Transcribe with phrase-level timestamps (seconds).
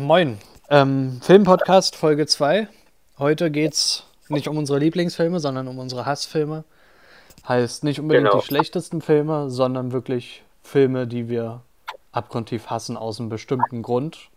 [0.00, 0.38] Moin.
[0.70, 2.68] Ähm, Filmpodcast Folge 2.
[3.18, 6.64] Heute geht es nicht um unsere Lieblingsfilme, sondern um unsere Hassfilme.
[7.46, 8.40] Heißt nicht unbedingt Genau.
[8.40, 11.60] die schlechtesten Filme, sondern wirklich Filme, die wir
[12.12, 14.30] abgrundtief hassen aus einem bestimmten Grund.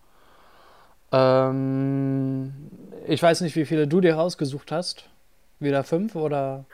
[1.14, 2.54] Ähm,
[3.08, 5.06] ich weiß nicht, wie viele du dir rausgesucht hast.
[5.60, 6.66] Wieder fünf oder?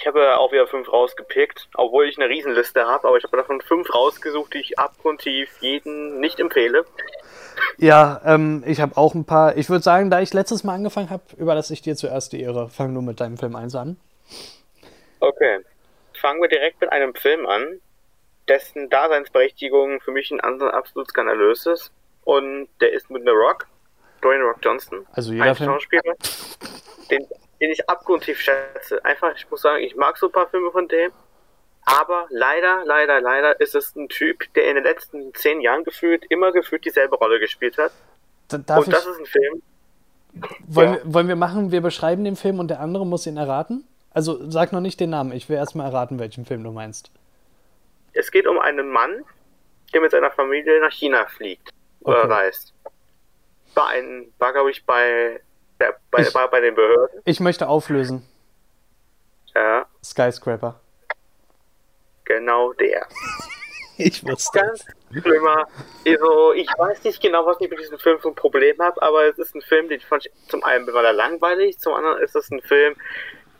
[0.00, 3.60] Ich habe auch wieder fünf rausgepickt, obwohl ich eine Riesenliste habe, aber ich habe davon
[3.60, 6.86] fünf rausgesucht, die ich abgrundtief jeden nicht empfehle.
[7.76, 9.58] Ja, ähm, ich habe auch ein paar.
[9.58, 12.70] Ich würde sagen, da ich letztes Mal angefangen habe, überlasse ich dir zuerst die Ehre.
[12.70, 13.98] Fang nur mit deinem Film 1 an.
[15.20, 15.58] Okay.
[16.18, 17.80] Fangen wir direkt mit einem Film an,
[18.48, 21.92] dessen Daseinsberechtigung für mich ein absolut skandalös ist.
[22.24, 23.66] Und der ist mit The Rock,
[24.22, 25.06] Dwayne Rock Johnson.
[25.12, 25.70] Also jeder ein Film.
[25.70, 26.14] Schauspieler,
[27.10, 27.26] den,
[27.60, 29.04] den ich abgrundtief schätze.
[29.04, 31.12] Einfach, ich muss sagen, ich mag so ein paar Filme von dem.
[31.84, 36.24] Aber leider, leider, leider ist es ein Typ, der in den letzten zehn Jahren gefühlt
[36.28, 37.92] immer gefühlt dieselbe Rolle gespielt hat.
[38.48, 39.62] Darf und ich, das ist ein Film,
[40.66, 41.04] wollen, ja.
[41.04, 43.84] wir, wollen wir machen, wir beschreiben den Film und der andere muss ihn erraten?
[44.12, 47.10] Also sag noch nicht den Namen, ich will erstmal erraten, welchen Film du meinst.
[48.12, 49.24] es geht um einen Mann,
[49.92, 51.70] der mit seiner Familie nach China fliegt
[52.00, 52.32] oder Okay.
[52.32, 52.74] reist.
[53.74, 55.40] War ein, war glaube ich bei,
[55.80, 57.20] der, bei, Ich- war bei den Behörden.
[57.24, 58.24] Ich möchte auflösen.
[59.54, 60.78] Ja, Skyscraper.
[62.24, 63.06] genau der.
[64.02, 65.68] Ich wusste Ganz schlimmer.
[66.08, 69.26] Also, ich weiß nicht genau, was ich mit diesem Film für ein Problem habe, aber
[69.28, 72.34] es ist ein Film, den fand ich zum einen war er langweilig, zum anderen ist
[72.34, 72.96] es ein Film,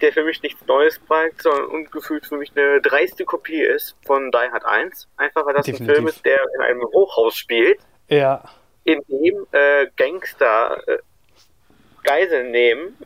[0.00, 4.30] der für mich nichts Neues bringt, sondern ungefühlt für mich eine dreiste Kopie ist von
[4.30, 5.08] Die Hard 1.
[5.18, 5.94] Einfach weil das ein Definitiv.
[5.96, 8.42] Film ist, der in einem Hochhaus spielt, Ja,
[8.84, 10.98] in dem äh, Gangster äh,
[12.02, 12.96] Geiseln nehmen,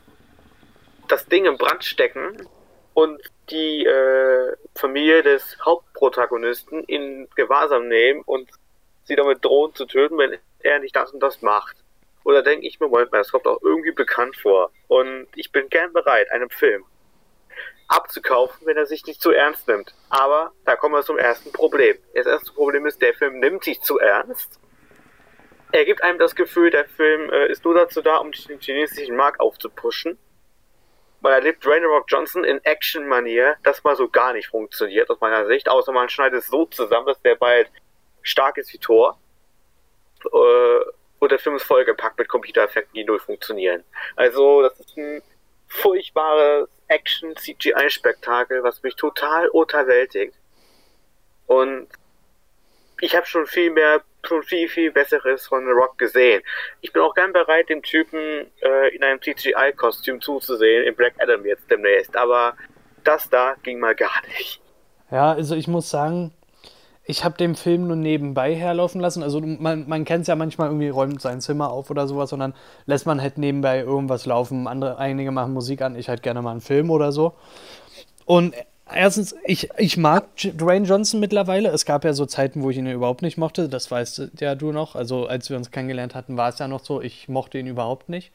[1.09, 2.49] das Ding in Brand stecken
[2.95, 8.49] und die äh, Familie des Hauptprotagonisten in Gewahrsam nehmen und
[9.05, 11.77] sie damit drohen zu töten, wenn er nicht das und das macht.
[12.25, 14.71] Oder denke ich mir, Moment mal, das kommt auch irgendwie bekannt vor.
[14.89, 16.85] Und ich bin gern bereit, einem Film
[17.89, 19.95] abzukaufen, wenn er sich nicht zu ernst nimmt.
[20.09, 21.99] Aber da kommen wir zum ersten Problem.
[22.15, 24.59] Das erste Problem ist, der Film nimmt sich zu ernst
[25.75, 29.17] er gibt einem das Gefühl, der Film äh, ist nur dazu da, um den chinesischen
[29.17, 30.17] Markt aufzupuschen.
[31.21, 35.21] Weil er lebt Dwayne Rock Johnson in Action-Manier, das mal so gar nicht funktioniert aus
[35.21, 37.69] meiner Sicht, außer man schneidet es so zusammen, dass der bald
[38.23, 39.19] stark ist wie Thor.
[40.25, 43.83] Äh, und der Film ist vollgepackt mit Computereffekten, die null funktionieren.
[44.15, 45.23] Also, das ist ein
[45.67, 50.35] furchtbares Action-CGI-Spektakel, was mich total unterwältigt.
[51.49, 51.89] Und
[53.01, 56.43] ich habe schon viel mehr, schon viel, viel Besseres von The Rock gesehen.
[56.81, 58.19] Ich bin auch gern bereit, dem Typen
[58.61, 62.17] äh, in einem CGI-Kostüm zuzusehen, in Black Adam jetzt demnächst.
[62.17, 62.55] Aber
[63.03, 64.61] das da ging mal gar nicht.
[65.11, 66.33] ja, also ich muss sagen,
[67.07, 69.23] ich habe den Film nur nebenbei herlaufen lassen.
[69.23, 72.41] Also man, man kennt es ja manchmal irgendwie, räumt sein Zimmer auf oder sowas und
[72.41, 72.55] dann
[72.87, 74.67] lässt man halt nebenbei irgendwas laufen.
[74.67, 77.35] Andere, einige machen Musik an, ich halt gerne mal einen Film oder so.
[78.25, 78.55] Und
[78.91, 81.71] erstens, ich, ich mag Dwayne Johnson mittlerweile.
[81.71, 83.69] Es gab ja so Zeiten, wo ich ihn überhaupt nicht mochte.
[83.69, 84.95] Das weißt ja du noch.
[84.95, 88.09] Also als wir uns kennengelernt hatten, war es ja noch so, ich mochte ihn überhaupt
[88.09, 88.33] nicht.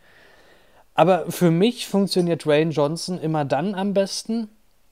[0.95, 4.49] Aber für mich funktioniert Dwayne Johnson immer dann am besten,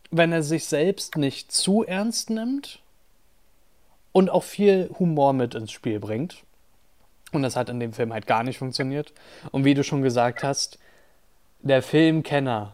[0.10, 2.80] wenn er sich selbst nicht zu ernst nimmt
[4.14, 6.44] und auch viel Humor mit ins Spiel bringt.
[7.34, 9.14] Und das hat in dem Film halt gar nicht funktioniert.
[9.52, 10.80] Und wie du schon gesagt hast,
[11.60, 12.74] der Filmkenner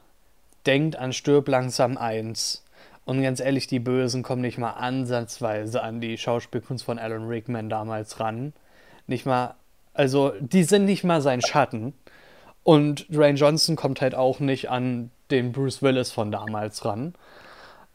[0.65, 2.63] denkt an Stirb langsam 1.
[3.05, 7.69] Und ganz ehrlich, die Bösen kommen nicht mal ansatzweise an die Schauspielkunst von Alan Rickman
[7.69, 8.53] damals ran.
[9.07, 9.55] Nicht mal,
[9.93, 11.93] also die sind nicht mal sein Schatten.
[12.63, 17.13] Und Dwayne Johnson kommt halt auch nicht an den Bruce Willis von damals ran.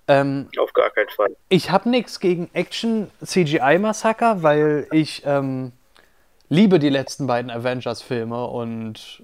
[0.09, 1.37] Ähm, Auf gar keinen Fall.
[1.49, 5.73] ich habe nichts gegen Action-CGI-Massaker, weil ich ähm,
[6.49, 9.23] liebe die letzten beiden Avengers-Filme und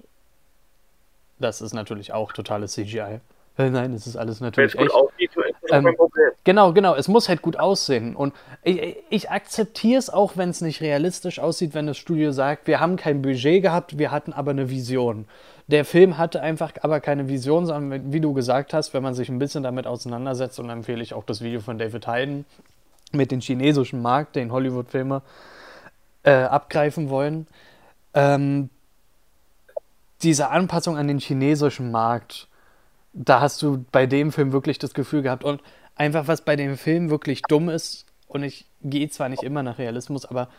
[1.39, 3.19] das ist natürlich auch totales CGI.
[3.57, 4.95] Äh, Nein, es ist alles Wenn natürlich es gut echt.
[4.95, 5.95] aussieht, ist Ähm.
[6.43, 6.95] Genau, genau.
[6.95, 8.15] Es muss halt gut aussehen.
[8.15, 8.33] Und
[8.63, 12.79] ich, ich akzeptiere es auch, wenn es nicht realistisch aussieht, wenn das Studio sagt, wir
[12.79, 15.25] haben kein Budget gehabt, wir hatten aber eine Vision.
[15.67, 19.29] Der Film hatte einfach aber keine Vision, sondern wie du gesagt hast, wenn man sich
[19.29, 22.45] ein bisschen damit auseinandersetzt, und dann empfehle ich auch das Video von David Hayden
[23.11, 25.21] mit dem chinesischen Markt, den Hollywood-Filme
[26.23, 27.47] äh, abgreifen wollen.
[28.13, 28.69] Ähm,
[30.21, 32.47] diese Anpassung an den chinesischen Markt,
[33.17, 35.61] da hast du bei dem Film wirklich das Gefühl gehabt und
[35.95, 39.77] einfach was bei dem Film wirklich dumm ist und ich gehe zwar nicht immer nach
[39.79, 40.49] Realismus, aber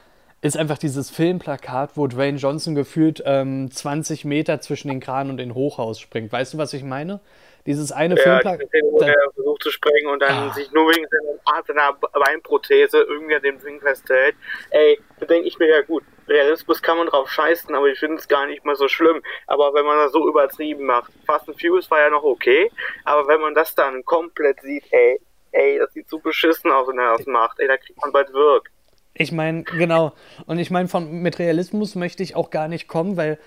[0.43, 5.37] ist einfach dieses Filmplakat, wo Dwayne Johnson gefühlt ähm, 20 Meter zwischen den Kran und
[5.39, 6.31] den Hochhaus springt.
[6.33, 7.21] Weißt du, was ich meine?
[7.67, 8.69] Dieses eine Ja, Filmplakat.
[8.91, 10.53] wo da- er versucht zu springen und dann Ah.
[10.53, 14.37] sich nur wegen seiner, seiner Beinprothese irgendwie an dem Ding festhält.
[14.71, 16.05] Ey, da denke ich mir ja gut.
[16.29, 19.23] Realismus kann man drauf scheißen, aber ich finde es gar nicht mal so schlimm.
[19.47, 22.71] Aber wenn man das so übertrieben macht, Fast and Furious war ja noch okay,
[23.05, 25.21] aber wenn man das dann komplett sieht, ey,
[25.53, 28.33] ey, das sieht so beschissen aus, wenn er das macht, ey, da kriegt man bald
[28.33, 28.71] Wirk.
[29.15, 30.13] Ich meine, genau.
[30.47, 33.39] Und ich meine, mit Realismus möchte ich auch gar nicht kommen, weil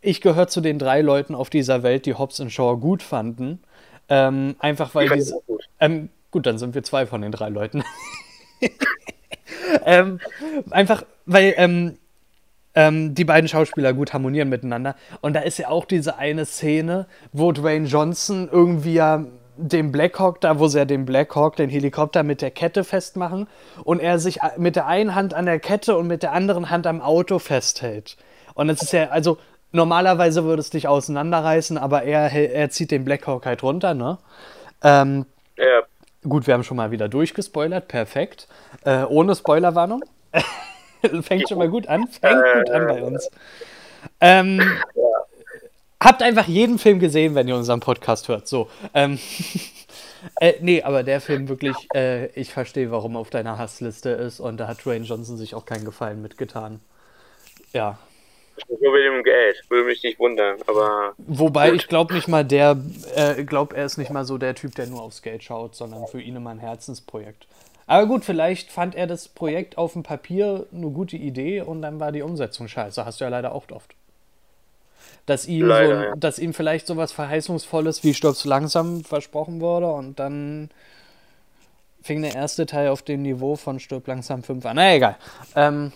[0.00, 3.62] ich gehöre zu den drei Leuten auf dieser Welt, die Hobbs Shaw gut fanden.
[4.08, 5.40] Ähm, einfach weil diese.
[5.46, 5.68] Gut.
[5.78, 7.84] Ähm, gut, dann sind wir zwei von den drei Leuten.
[9.84, 10.20] ähm,
[10.70, 11.98] einfach weil ähm,
[12.74, 14.94] ähm, die beiden Schauspieler gut harmonieren miteinander.
[15.20, 19.24] Und da ist ja auch diese eine Szene, wo Dwayne Johnson irgendwie ja
[19.56, 23.46] den Blackhawk da, wo sie ja den Blackhawk, den Helikopter mit der Kette festmachen
[23.84, 26.86] und er sich mit der einen Hand an der Kette und mit der anderen Hand
[26.86, 28.16] am Auto festhält.
[28.54, 29.38] Und es ist ja, also
[29.72, 34.18] normalerweise würde es dich auseinanderreißen, aber er, er zieht den Blackhawk halt runter, ne?
[34.82, 35.26] Ähm,
[35.56, 35.82] ja.
[36.22, 38.48] Gut, wir haben schon mal wieder durchgespoilert, perfekt.
[38.84, 40.04] Äh, ohne Spoilerwarnung.
[41.22, 42.06] Fängt schon mal gut an.
[42.08, 43.30] Fängt gut an bei uns.
[44.20, 44.60] Ähm,
[44.94, 45.02] ja.
[46.02, 48.48] Habt einfach jeden Film gesehen, wenn ihr unseren Podcast hört.
[48.48, 48.70] So.
[48.94, 49.18] Ähm,
[50.40, 54.40] äh, nee, aber der Film wirklich, äh, ich verstehe, warum er auf deiner Hassliste ist
[54.40, 56.80] und da hat Dwayne Johnson sich auch keinen Gefallen mitgetan.
[57.72, 57.98] Ja.
[58.68, 61.14] Nur mit dem Geld, würde mich nicht wundern, aber.
[61.18, 61.80] Wobei gut.
[61.80, 62.76] ich glaube nicht mal der,
[63.14, 66.06] äh, glaube er ist nicht mal so der Typ, der nur aufs Geld schaut, sondern
[66.08, 67.46] für ihn immer ein Herzensprojekt.
[67.90, 71.98] Aber gut, vielleicht fand er das Projekt auf dem Papier eine gute Idee und dann
[71.98, 73.04] war die Umsetzung scheiße.
[73.04, 73.96] Hast du ja leider auch oft.
[75.26, 76.14] Dass ihm, leider, so, ja.
[76.14, 80.70] dass ihm vielleicht so was Verheißungsvolles wie Stirbst langsam versprochen wurde und dann
[82.00, 84.76] fing der erste Teil auf dem Niveau von Stirb langsam 5 an.
[84.76, 85.16] Na egal.
[85.56, 85.90] Ähm,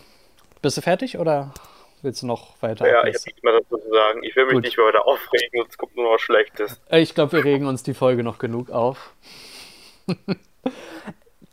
[0.63, 1.55] bist du fertig oder
[2.03, 2.89] willst du noch weiter?
[2.89, 4.25] Ja, ich habe nichts mehr dazu zu sagen.
[4.25, 4.65] Ich will mich Gut.
[4.65, 6.81] nicht mehr weiter aufregen, sonst kommt nur noch Schlechtes.
[6.91, 9.15] Ich glaube, wir regen uns die Folge noch genug auf.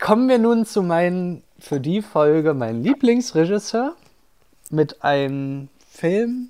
[0.02, 3.94] Kommen wir nun zu meinem, für die Folge, mein Lieblingsregisseur
[4.68, 6.48] mit einem Film,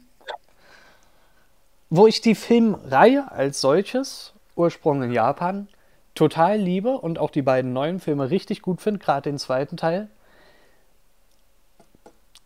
[1.90, 5.68] wo ich die Filmreihe als solches, Ursprung in Japan,
[6.14, 10.08] total liebe und auch die beiden neuen Filme richtig gut finde, gerade den zweiten Teil.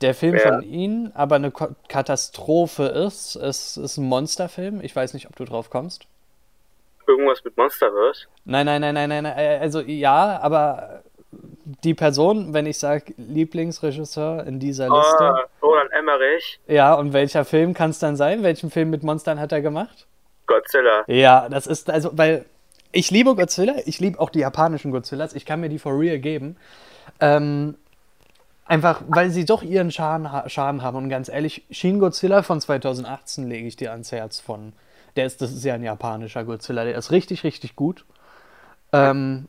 [0.00, 0.40] Der Film ja.
[0.42, 3.36] von Ihnen aber eine Katastrophe ist.
[3.36, 4.80] Es ist ein Monsterfilm.
[4.80, 6.08] Ich weiß nicht, ob du drauf kommst
[7.06, 8.26] irgendwas mit Monsterverse?
[8.44, 11.02] Nein, nein, nein, nein, nein, äh, also ja, aber
[11.84, 15.34] die Person, wenn ich sage Lieblingsregisseur in dieser oh, Liste.
[15.62, 16.60] Roland Emmerich.
[16.66, 18.42] Ja, und welcher Film kann es dann sein?
[18.42, 20.06] Welchen Film mit Monstern hat er gemacht?
[20.46, 21.04] Godzilla.
[21.08, 22.44] Ja, das ist, also, weil
[22.92, 26.18] ich liebe Godzilla, ich liebe auch die japanischen Godzillas, ich kann mir die for real
[26.18, 26.56] geben.
[27.20, 27.76] Ähm,
[28.64, 30.96] einfach, weil sie doch ihren Charme, Charme haben.
[30.96, 34.72] Und ganz ehrlich, Shin Godzilla von 2018 lege ich dir ans Herz von
[35.16, 38.04] der ist, das ist ja ein japanischer Godzilla, der ist richtig, richtig gut.
[38.92, 39.48] Ähm,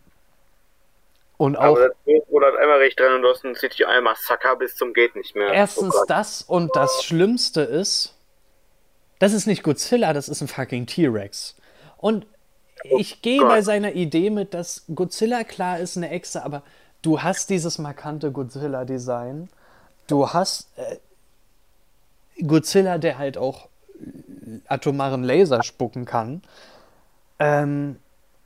[1.38, 1.78] und auch.
[1.78, 1.98] Aber das
[2.30, 5.52] oder einmal recht dran und du hast ein CGI-Massaker bis zum Geht nicht mehr.
[5.52, 8.16] Erstens oh das und das Schlimmste ist,
[9.20, 11.56] das ist nicht Godzilla, das ist ein fucking T-Rex.
[11.98, 12.28] Und
[12.84, 16.64] oh ich gehe bei seiner Idee mit, dass Godzilla klar ist eine Echse, aber
[17.02, 19.50] du hast dieses markante Godzilla-Design.
[20.08, 20.98] Du hast äh,
[22.46, 23.67] Godzilla, der halt auch
[24.68, 26.42] atomaren Laser spucken kann.
[27.40, 27.98] Ähm,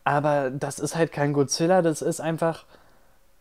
[0.03, 2.65] aber das ist halt kein Godzilla, das ist einfach,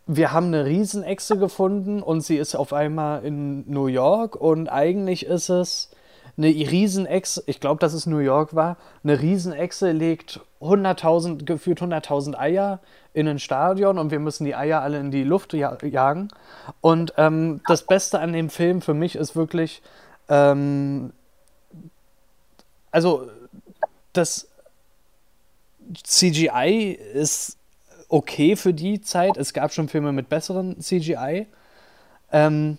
[0.05, 5.25] wir haben eine Riesenechse gefunden und sie ist auf einmal in New York und eigentlich
[5.25, 5.89] ist es
[6.37, 12.37] eine Riesenechse, ich glaube, dass es New York war, eine Riesenechse legt 100.000, gefühlt 100.000
[12.37, 12.79] Eier
[13.13, 16.29] in ein Stadion und wir müssen die Eier alle in die Luft jagen.
[16.79, 19.81] Und ähm, das Beste an dem Film für mich ist wirklich,
[20.29, 21.11] ähm,
[22.91, 23.29] also
[24.13, 24.47] das
[26.03, 27.57] CGI ist
[28.09, 29.37] okay für die Zeit.
[29.37, 31.47] Es gab schon Filme mit besseren CGI.
[32.31, 32.77] Ähm,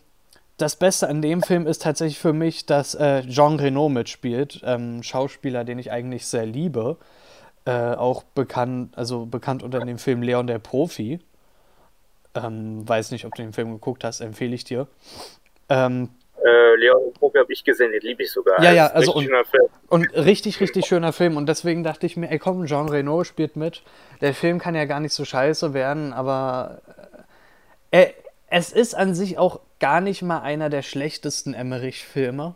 [0.58, 5.02] das Beste an dem Film ist tatsächlich für mich, dass äh, Jean Reno mitspielt, ähm,
[5.02, 6.98] Schauspieler, den ich eigentlich sehr liebe.
[7.64, 11.20] Äh, auch bekannt, also bekannt unter dem Film Leon der Profi.
[12.34, 14.86] Ähm, weiß nicht, ob du den Film geguckt hast, empfehle ich dir.
[15.68, 16.10] Ähm,
[16.44, 18.62] äh, Leon Profi habe ich gesehen, den liebe ich sogar.
[18.62, 19.28] Ja, ja, also und,
[19.88, 21.36] und, richtig, richtig schöner Film.
[21.36, 23.82] Und deswegen dachte ich mir, ey komm, Jean Reno spielt mit.
[24.20, 26.82] Der Film kann ja gar nicht so scheiße werden, aber
[27.90, 28.08] äh,
[28.48, 32.54] es ist an sich auch gar nicht mal einer der schlechtesten Emmerich-Filme.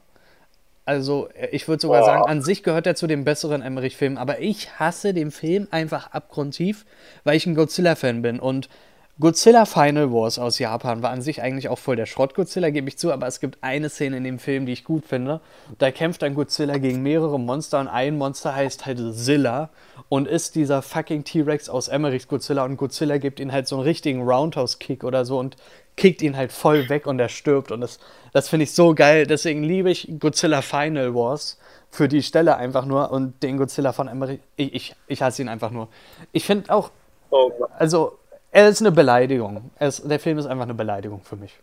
[0.85, 2.07] Also, ich würde sogar Boah.
[2.07, 6.13] sagen, an sich gehört er zu den besseren Emmerich-Filmen, aber ich hasse den Film einfach
[6.13, 6.85] abgrundtief,
[7.25, 8.39] weil ich ein Godzilla-Fan bin.
[8.39, 8.69] Und
[9.19, 12.89] Godzilla Final Wars aus Japan war an sich eigentlich auch voll der Schrott Godzilla, gebe
[12.89, 15.41] ich zu, aber es gibt eine Szene in dem Film, die ich gut finde.
[15.79, 19.71] Da kämpft ein Godzilla gegen mehrere Monster und ein Monster heißt halt Zilla
[20.11, 23.85] und ist dieser fucking T-Rex aus Emmerichs Godzilla und Godzilla gibt ihn halt so einen
[23.85, 25.57] richtigen Roundhouse-Kick oder so und
[25.97, 27.99] kickt ihn halt voll weg und er stirbt und das,
[28.35, 29.27] das finde ich so geil.
[29.27, 31.59] Deswegen liebe ich Godzilla Final Wars
[31.89, 35.49] für die Stelle einfach nur und den Godzilla von Emmerich, ich, ich, ich hasse ihn
[35.49, 35.89] einfach nur.
[36.33, 36.91] Ich finde auch,
[37.31, 37.51] oh.
[37.79, 38.19] also
[38.57, 39.71] er ist eine Beleidigung.
[39.79, 41.59] Ist, der Film ist einfach eine Beleidigung für mich.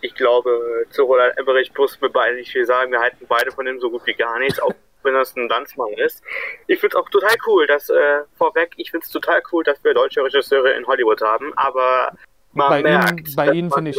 [0.00, 2.92] Ich glaube, zu Roland Emmerich muss mir beide nicht viel sagen.
[2.92, 4.72] Wir halten beide von ihm so gut wie gar nichts, auch
[5.02, 6.22] wenn das ein Landsmann ist.
[6.68, 9.82] Ich finde es auch total cool, dass, äh, vorweg, ich finde es total cool, dass
[9.82, 12.12] wir deutsche Regisseure in Hollywood haben, aber
[12.52, 13.96] man bei merkt, ihm, bei ihnen finde ich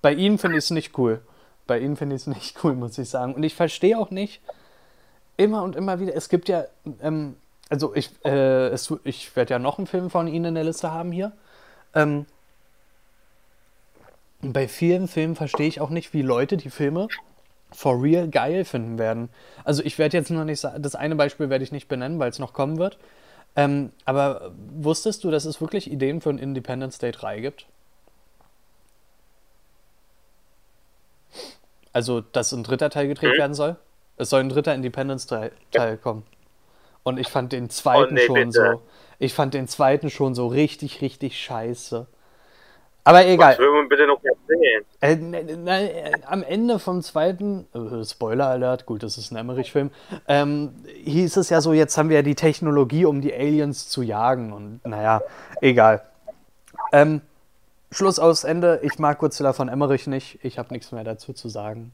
[0.00, 1.20] Bei ihnen finde ich es nicht cool.
[1.68, 3.34] Bei ihnen finde ich es nicht cool, muss ich sagen.
[3.34, 4.42] Und ich verstehe auch nicht
[5.36, 6.64] immer und immer wieder, es gibt ja
[7.00, 7.36] ähm,
[7.72, 10.90] also ich, äh, es, ich werde ja noch einen Film von Ihnen in der Liste
[10.90, 11.32] haben hier.
[11.94, 12.26] Ähm,
[14.42, 17.08] bei vielen Filmen verstehe ich auch nicht, wie Leute die Filme
[17.70, 19.30] for real geil finden werden.
[19.64, 22.28] Also ich werde jetzt noch nicht sagen, das eine Beispiel werde ich nicht benennen, weil
[22.28, 22.98] es noch kommen wird.
[23.56, 27.64] Ähm, aber wusstest du, dass es wirklich Ideen für ein Independence Day 3 gibt?
[31.94, 33.38] Also, dass ein dritter Teil gedreht mhm.
[33.38, 33.76] werden soll?
[34.18, 35.96] Es soll ein dritter Independence Teil ja.
[35.96, 36.24] kommen.
[37.02, 38.50] Und ich fand den zweiten oh, nee, schon bitte.
[38.52, 38.82] so.
[39.18, 42.06] Ich fand den zweiten schon so richtig, richtig scheiße.
[43.04, 43.52] Aber egal.
[43.52, 44.84] Was will man bitte noch erzählen?
[45.00, 49.36] Äh, ne, ne, äh, am Ende vom zweiten, äh, Spoiler Alert, gut, das ist ein
[49.36, 49.90] Emmerich-Film,
[50.28, 54.02] ähm, hieß es ja so, jetzt haben wir ja die Technologie, um die Aliens zu
[54.02, 54.52] jagen.
[54.52, 55.22] Und naja,
[55.60, 56.02] egal.
[56.92, 57.22] Ähm,
[57.90, 58.80] Schluss aus Ende.
[58.82, 60.38] Ich mag Godzilla von Emmerich nicht.
[60.44, 61.92] Ich habe nichts mehr dazu zu sagen.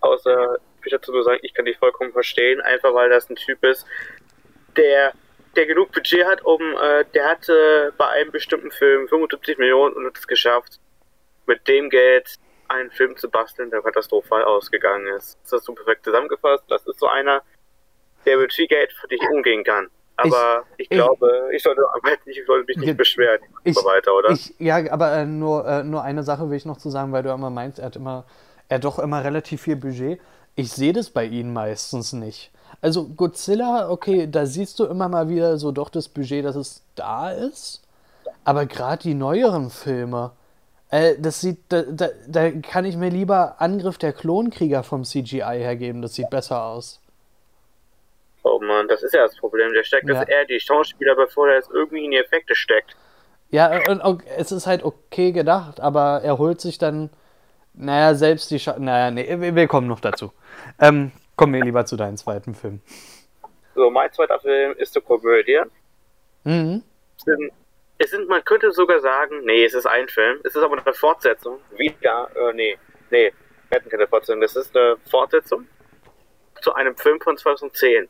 [0.00, 3.64] Außer ich dazu nur sagen, ich kann dich vollkommen verstehen, einfach weil das ein Typ
[3.64, 3.86] ist,
[4.76, 5.12] der,
[5.56, 10.06] der genug Budget hat, um, äh, der hatte bei einem bestimmten Film 75 Millionen und
[10.06, 10.78] hat es geschafft,
[11.46, 12.36] mit dem Geld
[12.68, 15.38] einen Film zu basteln, der katastrophal ausgegangen ist.
[15.42, 16.64] Das hast du perfekt zusammengefasst.
[16.68, 17.42] Das ist so einer,
[18.24, 19.88] der mit viel Geld für dich umgehen kann.
[20.16, 21.82] Aber ich, ich glaube, ich, ich, sollte,
[22.26, 23.40] ich sollte mich nicht beschweren.
[23.64, 24.36] Ich, weiter, oder?
[24.58, 27.30] Ja, aber äh, nur, äh, nur eine Sache will ich noch zu sagen, weil du
[27.30, 28.24] immer meinst, er hat immer,
[28.68, 30.20] er hat doch immer relativ viel Budget
[30.56, 32.50] ich sehe das bei ihnen meistens nicht.
[32.82, 36.82] Also Godzilla, okay, da siehst du immer mal wieder so doch das Budget, dass es
[36.94, 37.82] da ist.
[38.44, 40.32] Aber gerade die neueren Filme,
[40.90, 45.40] äh, das sieht, da, da, da, kann ich mir lieber Angriff der Klonkrieger vom CGI
[45.40, 46.00] hergeben.
[46.02, 47.00] Das sieht besser aus.
[48.42, 49.72] Oh Mann, das ist ja das Problem.
[49.74, 50.14] Der steckt ja.
[50.14, 52.96] das eher die Schauspieler, bevor er jetzt irgendwie in die Effekte steckt.
[53.50, 57.10] Ja, und, und es ist halt okay gedacht, aber er holt sich dann
[57.74, 60.32] naja, selbst die Scha Naja, nee, wir kommen noch dazu.
[60.78, 62.80] Ähm, kommen wir lieber zu deinem zweiten Film.
[63.74, 65.60] So, mein zweiter Film ist eine Komödie.
[66.44, 66.82] Mhm.
[67.16, 67.52] Es sind,
[67.98, 70.38] es sind, man könnte sogar sagen, nee, es ist ein Film.
[70.44, 71.60] Es ist aber eine Fortsetzung.
[71.76, 72.78] Wieder, äh, nee,
[73.10, 73.32] nee,
[73.68, 74.40] wir hatten keine Fortsetzung.
[74.40, 75.66] Das ist eine Fortsetzung
[76.60, 78.08] zu einem Film von 2010.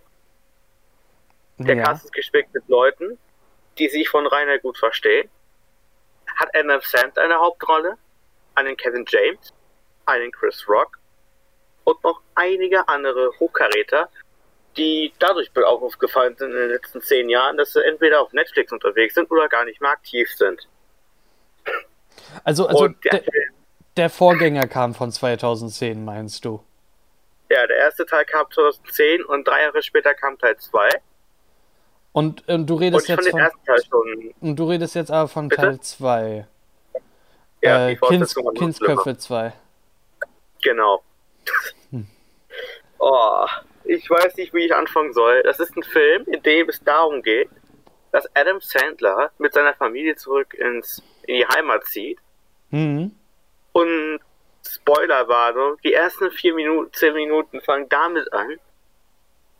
[1.59, 1.83] Der ja.
[1.85, 3.19] Cast ist gespickt mit Leuten,
[3.79, 5.29] die sich von Rainer gut verstehen.
[6.37, 7.97] Hat Adam Sand eine Hauptrolle?
[8.61, 9.53] Einen Kevin James,
[10.07, 10.99] einen Chris Rock
[11.85, 14.09] und noch einige andere Hochkaräter,
[14.77, 18.73] die dadurch auch aufgefallen sind in den letzten zehn Jahren, dass sie entweder auf Netflix
[18.73, 20.69] unterwegs sind oder gar nicht mehr aktiv sind.
[22.45, 23.23] Also, also der,
[23.97, 26.63] der, Vorgänger kam von 2010, meinst du?
[27.49, 30.89] Ja, der erste Teil kam 2010 und drei Jahre später kam Teil 2.
[32.13, 33.31] Und, und du redest und jetzt
[33.91, 35.63] von, Und du redest jetzt aber von Bitte?
[35.63, 36.47] Teil 2.
[37.63, 39.53] Ja, äh, Kinds, Kindsköpfe 2.
[40.63, 41.03] Genau.
[41.91, 42.07] Hm.
[42.99, 43.47] Oh,
[43.85, 45.43] ich weiß nicht, wie ich anfangen soll.
[45.43, 47.51] Das ist ein Film, in dem es darum geht,
[48.13, 52.19] dass Adam Sandler mit seiner Familie zurück ins, in die Heimat zieht.
[52.71, 53.13] Mhm.
[53.73, 54.21] Und
[54.67, 58.57] Spoilerwarnung, die ersten vier Minuten, zehn Minuten fangen damit an,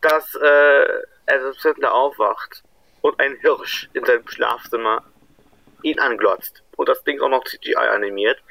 [0.01, 0.87] dass äh,
[1.27, 2.63] Adam Sandler aufwacht
[3.03, 5.03] und ein Hirsch in seinem Schlafzimmer
[5.83, 6.63] ihn anglotzt.
[6.77, 8.43] Und das Ding auch noch CGI animiert.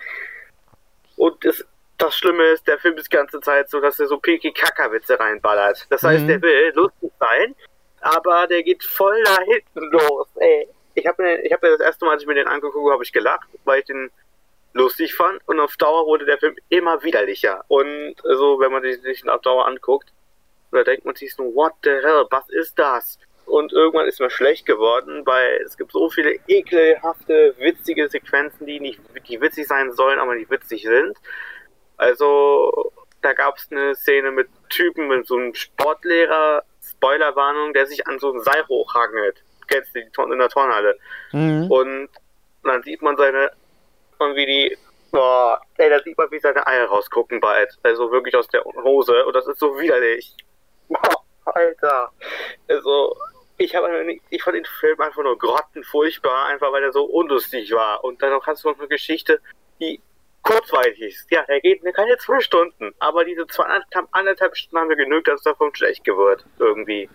[1.15, 1.65] Und das,
[1.97, 5.19] das Schlimme ist, der Film ist die ganze Zeit so, dass er so pinky Kackerwitze
[5.19, 5.85] reinballert.
[5.89, 6.27] Das heißt, mhm.
[6.27, 7.55] der will lustig sein,
[8.01, 10.67] aber der geht voll da hinten los, ey.
[10.95, 13.13] Ich habe ich hab das erste Mal, als ich mir den angeguckt habe, habe ich
[13.13, 14.09] gelacht, weil ich den
[14.73, 17.63] lustig fand und auf Dauer wurde der Film immer widerlicher.
[17.67, 20.11] Und so, also, wenn man sich den auf Dauer anguckt,
[20.71, 23.17] da denkt man sich so, what the hell, was ist das?
[23.49, 28.79] Und irgendwann ist mir schlecht geworden, weil es gibt so viele ekelhafte, witzige Sequenzen, die
[28.79, 31.17] nicht die witzig sein sollen, aber nicht witzig sind.
[31.97, 32.91] Also
[33.21, 38.19] da gab es eine Szene mit Typen mit so einem Sportlehrer, Spoilerwarnung, der sich an
[38.19, 39.43] so einem Seil hochhangelt.
[39.67, 40.97] kennst du, die in der Turnhalle.
[41.31, 41.69] Mhm.
[41.69, 42.09] Und
[42.63, 43.51] dann sieht man seine,
[44.17, 44.77] und wie die,
[45.11, 47.77] boah, ey, da sieht man, wie seine Eier rausgucken bald.
[47.83, 49.25] Also wirklich aus der Hose.
[49.25, 50.35] Und das ist so widerlich.
[50.87, 52.11] Boah, Alter.
[52.67, 53.15] Also,
[53.59, 58.03] ich habe ich fand den Film einfach nur grottenfurchtbar, einfach weil er so unlustig war.
[58.03, 59.41] Und dann hast du noch eine Geschichte,
[59.81, 60.01] die
[60.43, 61.29] kurzweilig ist.
[61.29, 65.27] Ja, er geht mir keine zwei Stunden, aber diese zweieinhalb anderthalb Stunden haben mir genügt,
[65.27, 67.09] dass es davon schlecht wird, irgendwie.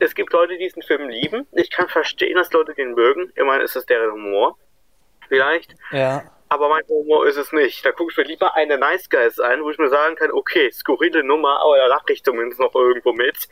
[0.00, 1.46] Es gibt Leute, die diesen Film lieben.
[1.52, 3.30] Ich kann verstehen, dass Leute den mögen.
[3.36, 4.58] Immerhin ist es deren Humor.
[5.28, 5.76] Vielleicht.
[5.92, 6.24] Ja.
[6.48, 7.86] Aber mein Humor ist es nicht.
[7.86, 10.72] Da gucke ich mir lieber eine Nice Guys ein, wo ich mir sagen kann, okay,
[10.72, 13.48] skurrile Nummer, aber da lache ich zumindest noch irgendwo mit.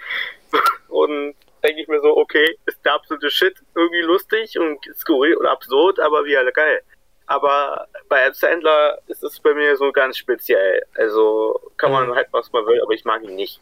[0.88, 5.46] Und denke ich mir so, okay, ist der absolute Shit irgendwie lustig und skurril und
[5.46, 6.82] absurd, aber wie alle geil.
[7.26, 10.82] Aber bei Ed Sandler ist es bei mir so ganz speziell.
[10.96, 12.14] Also kann man Mhm.
[12.14, 13.60] halt was man will, aber ich mag ihn nicht.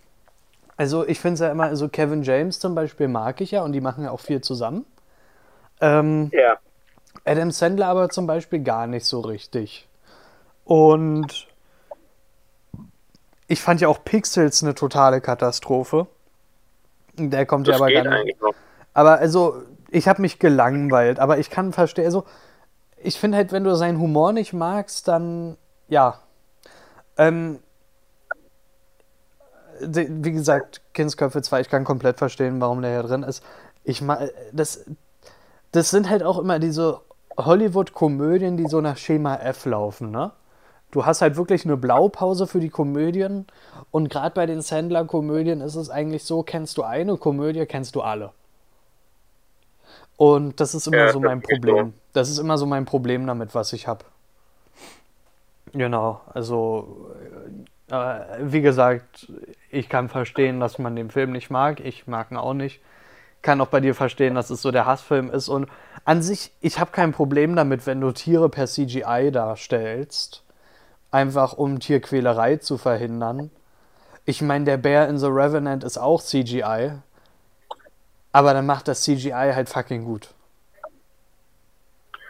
[0.76, 3.72] Also ich finde es ja immer, also Kevin James zum Beispiel mag ich ja und
[3.72, 4.86] die machen ja auch viel zusammen.
[5.80, 6.58] Ähm, Ja.
[7.24, 9.86] Adam Sandler aber zum Beispiel gar nicht so richtig.
[10.64, 11.46] Und
[13.48, 16.06] ich fand ja auch Pixels eine totale Katastrophe.
[17.18, 18.40] Der kommt ja Das aber geht gar nicht.
[18.40, 18.54] noch.
[18.94, 22.24] Aber also, ich habe mich gelangweilt, aber ich kann verstehen, also,
[22.96, 25.56] ich finde halt, wenn du seinen Humor nicht magst, dann,
[25.88, 26.20] ja.
[27.16, 27.60] Ähm,
[29.80, 33.42] wie gesagt, Kindsköpfe 2, ich kann komplett verstehen, warum der hier drin ist.
[33.84, 34.84] Ich mag, das,
[35.72, 37.00] das sind halt auch immer diese
[37.36, 40.32] Hollywood-Komödien, die so nach Schema F laufen, ne?
[40.90, 43.46] Du hast halt wirklich eine Blaupause für die Komödien
[43.90, 48.00] und gerade bei den Sandler-Komödien ist es eigentlich so, kennst du eine Komödie, kennst du
[48.02, 48.32] alle.
[50.16, 51.94] Und das ist immer Ja, so mein Problem.
[52.12, 54.04] Das ist immer so mein Problem damit, was ich habe.
[55.72, 57.10] Genau, also
[57.90, 59.30] äh, wie gesagt,
[59.70, 61.80] ich kann verstehen, dass man den Film nicht mag.
[61.80, 62.80] Ich mag ihn auch nicht.
[63.42, 65.48] Kann auch bei dir verstehen, dass es so der Hassfilm ist.
[65.48, 65.68] Und
[66.04, 70.44] an sich, ich habe kein Problem damit, wenn du Tiere per CGI darstellst.
[71.10, 73.50] Einfach um Tierquälerei zu verhindern.
[74.24, 76.92] Ich meine, der Bär in The Revenant ist auch CGI.
[78.32, 80.34] Aber dann macht das CGI halt fucking gut.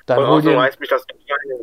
[0.06, 1.04] Dann Und hol dir, reißt mich das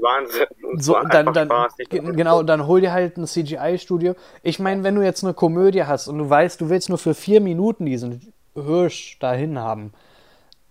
[0.01, 0.45] Wahnsinn.
[0.77, 4.13] So, dann, dann, Spaß, genau, dann hol dir halt ein CGI-Studio.
[4.43, 7.15] Ich meine, wenn du jetzt eine Komödie hast und du weißt, du willst nur für
[7.15, 9.93] vier Minuten diesen Hirsch dahin haben,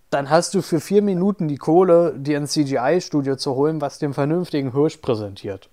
[0.09, 4.13] dann hast du für vier Minuten die Kohle, dir ein CGI-Studio zu holen, was den
[4.13, 5.69] vernünftigen Hirsch präsentiert.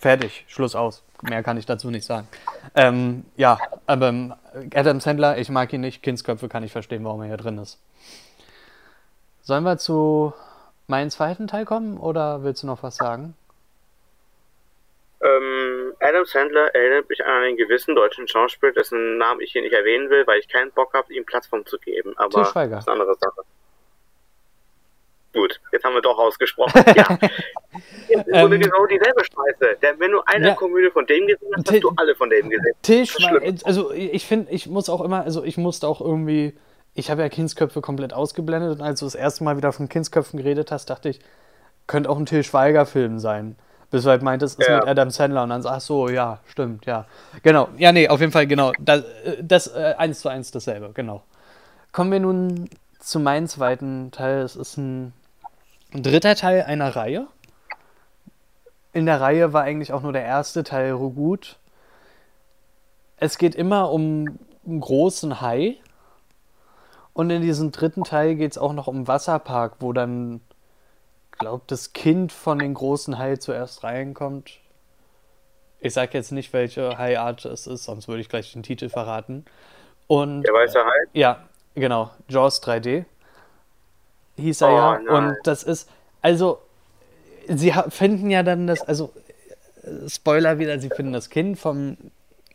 [0.00, 1.04] Fertig, Schluss aus.
[1.20, 2.26] Mehr kann ich dazu nicht sagen.
[2.74, 4.34] Ähm, ja, aber ähm,
[4.74, 6.02] Adam Sandler, ich mag ihn nicht.
[6.02, 7.78] Kindsköpfe kann ich verstehen, warum er hier drin ist.
[9.42, 10.32] Sollen wir zu
[10.86, 13.34] meinem zweiten Teil kommen oder willst du noch was sagen?
[15.22, 19.74] Ähm, Adam Sandler erinnert mich an einen gewissen deutschen Schauspieler, dessen Namen ich hier nicht
[19.74, 22.14] erwähnen will, weil ich keinen Bock habe, ihm Plattform zu geben.
[22.16, 23.42] Aber das ist eine andere Sache.
[25.32, 26.82] Gut, jetzt haben wir doch ausgesprochen.
[26.96, 27.04] ja.
[27.04, 29.76] Grunde Ähm, genau dieselbe Scheiße.
[29.80, 30.54] Denn wenn du eine ja.
[30.54, 33.06] Komödie von dem gesehen hast, hast du alle von dem gesehen.
[33.06, 33.58] Schlimm.
[33.64, 36.54] also ich finde, ich muss auch immer, also ich musste auch irgendwie,
[36.94, 40.38] ich habe ja Kindsköpfe komplett ausgeblendet und als du das erste Mal wieder von Kindsköpfen
[40.38, 41.20] geredet hast, dachte ich,
[41.86, 43.56] könnte auch ein Til Schweiger-Film sein.
[43.92, 44.78] Bis du halt meintest, es ist Ja.
[44.78, 47.06] mit Adam Sandler und dann ach so, ja, stimmt, ja.
[47.42, 49.04] Genau, ja, nee, auf jeden Fall, genau, das,
[49.42, 51.22] das äh, eins zu eins dasselbe, genau.
[51.92, 52.68] Kommen wir nun
[53.00, 54.42] zu meinem zweiten Teil.
[54.42, 55.12] Es ist ein
[55.92, 57.26] dritter Teil einer Reihe.
[58.92, 61.58] In der Reihe war eigentlich auch nur der erste Teil gut.
[63.16, 65.76] Es geht immer um einen großen Hai.
[67.12, 70.40] Und in diesem dritten Teil geht es auch noch um Wasserpark, wo dann,
[71.32, 74.58] glaubt das Kind von den großen Hai zuerst reinkommt.
[75.80, 79.44] Ich sag jetzt nicht, welche Haiart es ist, sonst würde ich gleich den Titel verraten.
[80.06, 81.08] Und Der weiße Hai.
[81.14, 81.42] ja,
[81.74, 82.10] genau.
[82.28, 83.06] Jaws 3D
[84.40, 84.98] hieß er Oh, ja.
[84.98, 85.26] nein.
[85.28, 85.88] Und das ist,
[86.22, 86.58] also,
[87.48, 89.12] sie finden ja dann das, also,
[90.08, 91.96] Spoiler wieder, sie finden das Kind vom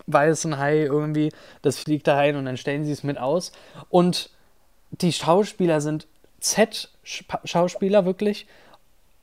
[0.08, 3.52] weißen Hai irgendwie, das fliegt da rein und dann stellen sie es mit aus.
[3.90, 4.30] Und
[4.92, 6.08] die Schauspieler sind
[6.40, 8.46] Z-Schauspieler wirklich.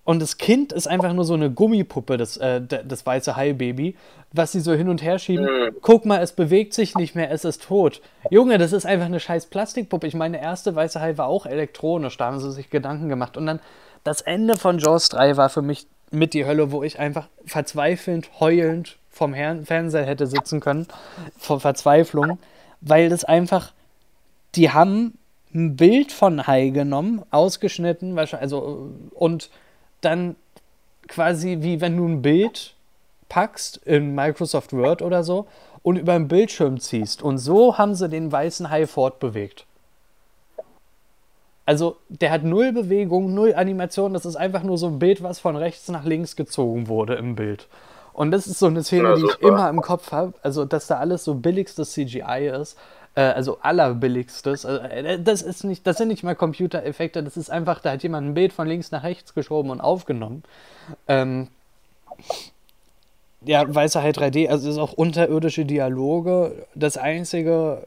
[0.04, 3.96] Und das Kind ist einfach nur so eine Gummipuppe, das, äh, das weiße Hai-Baby,
[4.32, 5.44] was sie so hin und her schieben.
[5.44, 5.76] Mhm.
[5.80, 8.00] Guck mal, es bewegt sich nicht mehr, es ist tot.
[8.30, 10.08] Junge, das ist einfach eine scheiß Plastikpuppe.
[10.08, 13.36] Ich meine, der erste weiße Hai war auch elektronisch, da haben sie sich Gedanken gemacht.
[13.36, 13.60] Und dann
[14.02, 18.40] das Ende von Jaws 3 war für mich mit die Hölle, wo ich einfach verzweifelnd,
[18.40, 20.88] heulend vom Her Fernseher hätte sitzen können,
[21.38, 22.38] vor Verzweiflung,
[22.80, 23.72] weil das einfach,
[24.56, 25.16] die haben
[25.54, 29.50] ein Bild von Hai genommen, ausgeschnitten, wahrscheinlich, also, und
[30.02, 30.36] dann
[31.08, 32.74] quasi wie wenn du ein Bild
[33.28, 35.46] packst in Microsoft Word oder so
[35.82, 37.22] und über den Bildschirm ziehst.
[37.22, 39.66] Und so haben sie den weißen Hai fortbewegt.
[41.64, 44.14] Also, der hat null Bewegung, null Animation.
[44.14, 47.36] Das ist einfach nur so ein Bild, was von rechts nach links gezogen wurde im
[47.36, 47.68] Bild.
[48.12, 50.34] Und das ist so eine Szene, die ich immer im Kopf habe.
[50.42, 52.76] Also, dass da alles so billigstes CGI ist.
[53.14, 54.64] Äh, also allerbilligstes.
[54.64, 57.22] Also, äh, das, ist nicht, das sind nicht mal Computereffekte.
[57.22, 60.42] Das ist einfach, da hat jemand ein Bild von links nach rechts geschoben und aufgenommen.
[61.08, 61.48] Ähm,
[63.42, 66.66] ja, Weißer Hai 3D, also es ist auch unterirdische Dialoge.
[66.74, 67.86] Das Einzige,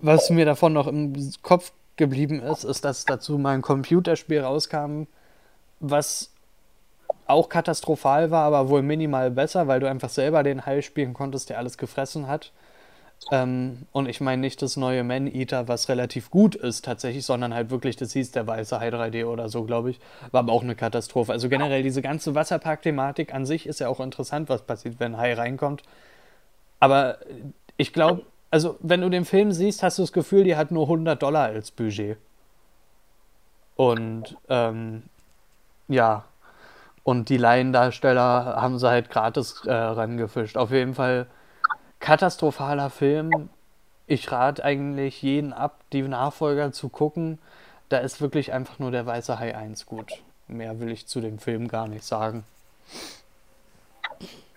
[0.00, 5.02] was mir davon noch im Kopf geblieben ist, ist, dass dazu mal ein Computerspiel rauskam,
[5.80, 6.30] was
[7.26, 11.50] auch katastrophal war, aber wohl minimal besser, weil du einfach selber den Hai spielen konntest,
[11.50, 12.52] der alles gefressen hat.
[13.30, 17.70] Ähm, und ich meine nicht das neue Man-Eater, was relativ gut ist tatsächlich, sondern halt
[17.70, 20.00] wirklich, das hieß der weiße Hai 3D oder so, glaube ich.
[20.30, 21.32] War aber auch eine Katastrophe.
[21.32, 25.20] Also generell diese ganze Wasserpark-Thematik an sich ist ja auch interessant, was passiert, wenn ein
[25.20, 25.82] Hai reinkommt.
[26.80, 27.18] Aber
[27.76, 30.84] ich glaube, also wenn du den Film siehst, hast du das Gefühl, die hat nur
[30.84, 32.16] 100 Dollar als Budget.
[33.76, 35.04] Und ähm,
[35.88, 36.24] ja,
[37.04, 40.56] und die Laiendarsteller haben sie halt gratis äh, rangefischt.
[40.56, 41.26] Auf jeden Fall
[42.00, 43.48] katastrophaler Film.
[44.06, 47.38] Ich rate eigentlich jeden ab, die Nachfolger zu gucken.
[47.88, 50.12] Da ist wirklich einfach nur der Weiße Hai 1 gut.
[50.46, 52.44] Mehr will ich zu dem Film gar nicht sagen.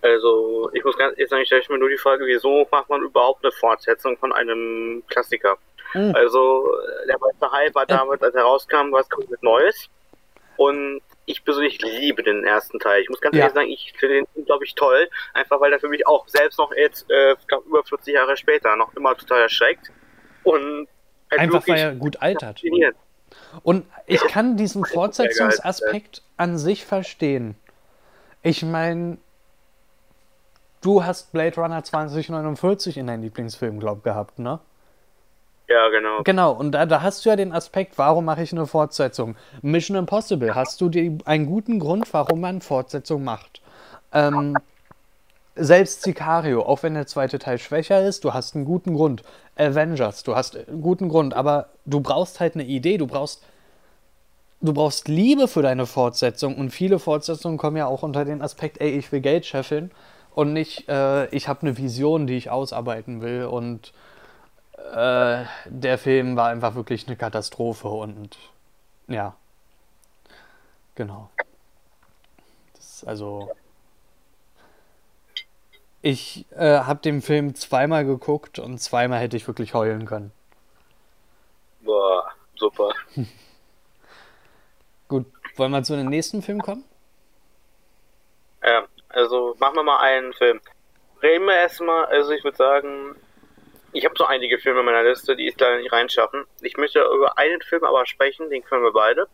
[0.01, 3.01] Also, ich muss ganz ehrlich sagen, ich stelle mir nur die Frage, wieso macht man
[3.01, 5.57] überhaupt eine Fortsetzung von einem Klassiker?
[5.93, 6.15] Mhm.
[6.15, 6.65] Also,
[7.07, 9.89] der Weiße Hai war damals, als er rauskam, was komplett Neues.
[10.57, 13.01] Und ich persönlich liebe den ersten Teil.
[13.01, 13.41] Ich muss ganz Ja.
[13.43, 15.09] ehrlich sagen, ich finde den unglaublich toll.
[15.33, 18.35] Einfach weil er für mich auch selbst noch jetzt, äh, ich glaub, über 40 Jahre
[18.37, 19.91] später noch immer total erschreckt.
[20.43, 20.87] Und
[21.29, 22.61] halt Einfach weil er gut altert.
[23.63, 27.55] Und ich kann diesen Fortsetzungsaspekt an sich verstehen.
[28.41, 29.17] Ich meine,
[30.81, 34.59] du hast Blade Runner 2049 in deinem Lieblingsfilm, glaub gehabt, ne?
[35.71, 36.23] Ja, genau.
[36.23, 39.35] Genau, und da, da hast du ja den Aspekt, warum mache ich eine Fortsetzung?
[39.61, 43.61] Mission Impossible, hast du die, einen guten Grund, warum man Fortsetzung macht?
[44.11, 44.57] Ähm,
[45.55, 49.23] selbst Sicario, auch wenn der zweite Teil schwächer ist, du hast einen guten Grund.
[49.55, 53.43] Avengers, du hast einen guten Grund, aber du brauchst halt eine Idee, du brauchst
[54.61, 58.79] du brauchst Liebe für deine Fortsetzung und viele Fortsetzungen kommen ja auch unter den Aspekt,
[58.79, 59.91] ey, ich will Geld scheffeln
[60.35, 63.91] und nicht, äh, ich habe eine Vision, die ich ausarbeiten will und
[64.93, 68.37] äh, der Film war einfach wirklich eine Katastrophe und
[69.07, 69.35] ja,
[70.95, 71.29] genau.
[72.75, 73.51] Das ist also
[76.01, 80.31] ich äh, habe den Film zweimal geguckt und zweimal hätte ich wirklich heulen können.
[81.81, 82.91] Boah, super.
[85.07, 85.25] Gut,
[85.57, 86.83] wollen wir zu dem nächsten Film kommen?
[88.63, 90.59] Ja, also machen wir mal einen Film.
[91.21, 93.15] Reden wir erstmal, also ich würde sagen,
[93.93, 96.45] ich habe so einige Filme in meiner Liste, die ich leider nicht reinschaffen.
[96.61, 99.27] Ich möchte über einen Film aber sprechen, den können wir beide.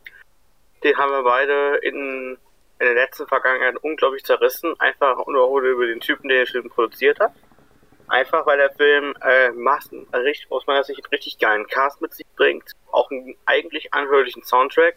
[0.83, 2.37] Den haben wir beide in,
[2.79, 7.19] in der letzten Vergangenheit unglaublich zerrissen, einfach nur über den Typen, der den Film produziert
[7.19, 7.33] hat.
[8.07, 12.13] Einfach weil der Film äh, Massen, richtig, aus meiner Sicht einen richtig geilen Cast mit
[12.13, 14.95] sich bringt, auch einen eigentlich anhörlichen Soundtrack,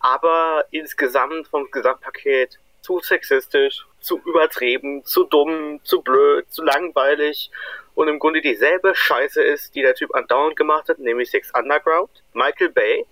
[0.00, 7.50] aber insgesamt vom Gesamtpaket zu sexistisch, zu übertrieben, zu dumm, zu blöd, zu langweilig
[7.96, 12.22] und im Grunde dieselbe Scheiße ist, die der Typ andauernd gemacht hat, nämlich Six Underground,
[12.34, 13.04] Michael Bay.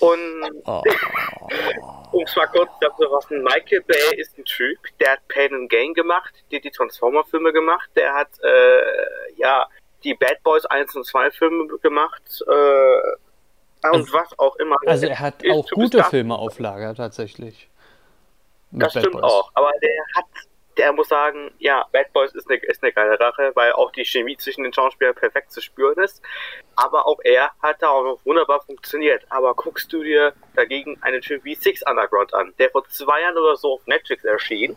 [0.00, 0.82] Und Oh.
[2.12, 5.52] um es mal kurz dazu zu fassen, Michael Bay ist ein Typ, der hat Pain
[5.54, 9.68] and Gain gemacht, der die Transformer-Filme gemacht, der hat äh, ja
[10.02, 14.76] die Bad Boys 1 und 2 Filme gemacht äh, und Also- was auch immer.
[14.86, 17.68] Also er hat auch Typ gute Filme auf Lager tatsächlich.
[18.72, 19.24] Das Bad stimmt Boys.
[19.30, 20.24] auch, aber der hat,
[20.76, 24.04] der muss sagen, ja, Bad Boys ist eine, ist eine geile Rache, weil auch die
[24.04, 26.22] Chemie zwischen den Schauspielern perfekt zu spüren ist.
[26.76, 29.24] Aber auch er hat da auch noch wunderbar funktioniert.
[29.30, 33.36] Aber guckst du dir dagegen einen Typ wie Six Underground an, der vor zwei Jahren
[33.36, 34.76] oder so auf Netflix erschien.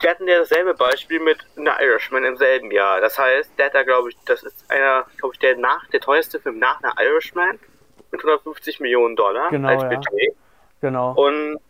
[0.00, 3.00] Wir hatten ja dasselbe Beispiel mit The Irishman im selben Jahr.
[3.00, 6.00] Das heißt, der hat da, glaube ich, das ist einer, glaube ich, der nach, der
[6.00, 7.60] teuerste Film nach The Irishman
[8.10, 9.88] mit 150 Millionen Dollar Genau, als ja.
[9.90, 10.36] Budget.
[10.80, 11.12] Genau.
[11.12, 11.60] Und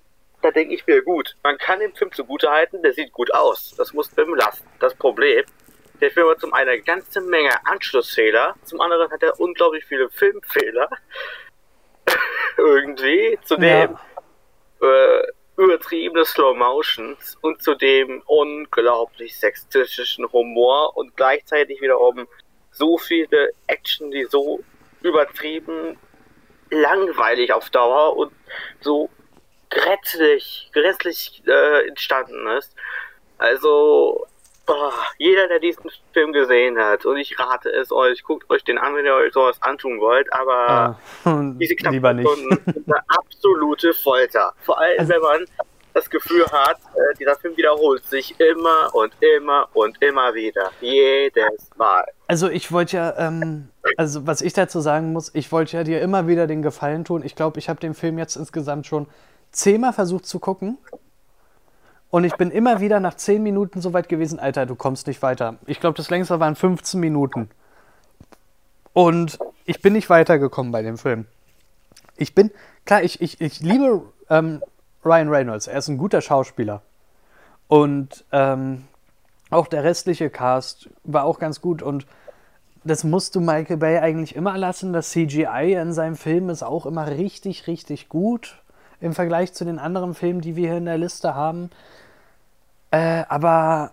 [0.43, 3.75] da denke ich mir, gut, man kann den Film zugutehalten, der sieht gut aus.
[3.77, 4.67] Das muss Film lassen.
[4.81, 5.45] Das Problem,
[6.01, 10.11] der Film hat zum einen eine ganze Menge Anschlussfehler, zum anderen hat er unglaublich viele
[10.11, 10.91] Filmfehler.
[12.57, 13.39] Irgendwie.
[13.45, 13.97] Zudem
[14.81, 15.23] äh,
[15.57, 22.27] übertriebene Slow Motions und zudem unglaublich sexistischen Humor und gleichzeitig wiederum
[22.73, 24.61] so viele Action, die so
[25.03, 25.99] übertrieben
[26.71, 28.33] langweilig auf Dauer und
[28.81, 29.11] so
[29.75, 32.75] grässlich, grässlich äh, entstanden ist.
[33.39, 34.27] Also
[34.69, 38.79] oh, jeder, der diesen Film gesehen hat, und ich rate es euch, guckt euch den
[38.79, 42.29] an, wenn ihr euch sowas antun wollt, aber Ah, diese knapp lieber nicht.
[42.29, 44.53] Stunden sind eine absolute Folter.
[44.63, 45.45] Vor allem, Also- wenn man
[45.95, 50.71] das Gefühl hat, äh, dieser Film wiederholt sich immer und immer und immer wieder.
[50.81, 52.07] Jedes Mal.
[52.29, 56.01] Also ich wollte ja, ähm, also was ich dazu sagen muss, ich wollte ja dir
[56.01, 57.23] immer wieder den Gefallen tun.
[57.27, 59.07] Ich glaube, ich habe den Film jetzt insgesamt schon
[59.53, 60.79] zehnmal versucht zu gucken.
[62.11, 65.23] Und ich bin immer wieder nach zehn Minuten so weit gewesen, Alter, du kommst nicht
[65.23, 65.57] weiter.
[65.67, 67.49] Ich glaube, das längste waren 15 Minuten.
[68.93, 71.27] Und ich bin nicht weitergekommen bei dem Film.
[72.17, 72.51] Ich bin,
[72.85, 74.63] klar, ich, ich, ich liebe ähm,
[75.05, 75.69] Ryan Reynolds.
[75.69, 76.83] Er ist ein guter Schauspieler.
[77.69, 78.85] Und ähm,
[79.49, 81.81] auch der restliche Cast war auch ganz gut.
[81.81, 82.07] Und
[82.85, 84.93] das musst du Michael Bay eigentlich immer lassen.
[84.93, 88.62] Das CGI in seinem Film ist auch immer richtig, richtig gut
[89.03, 91.71] im Vergleich zu den anderen Filmen, die wir hier in der Liste haben.
[92.91, 93.93] Äh, aber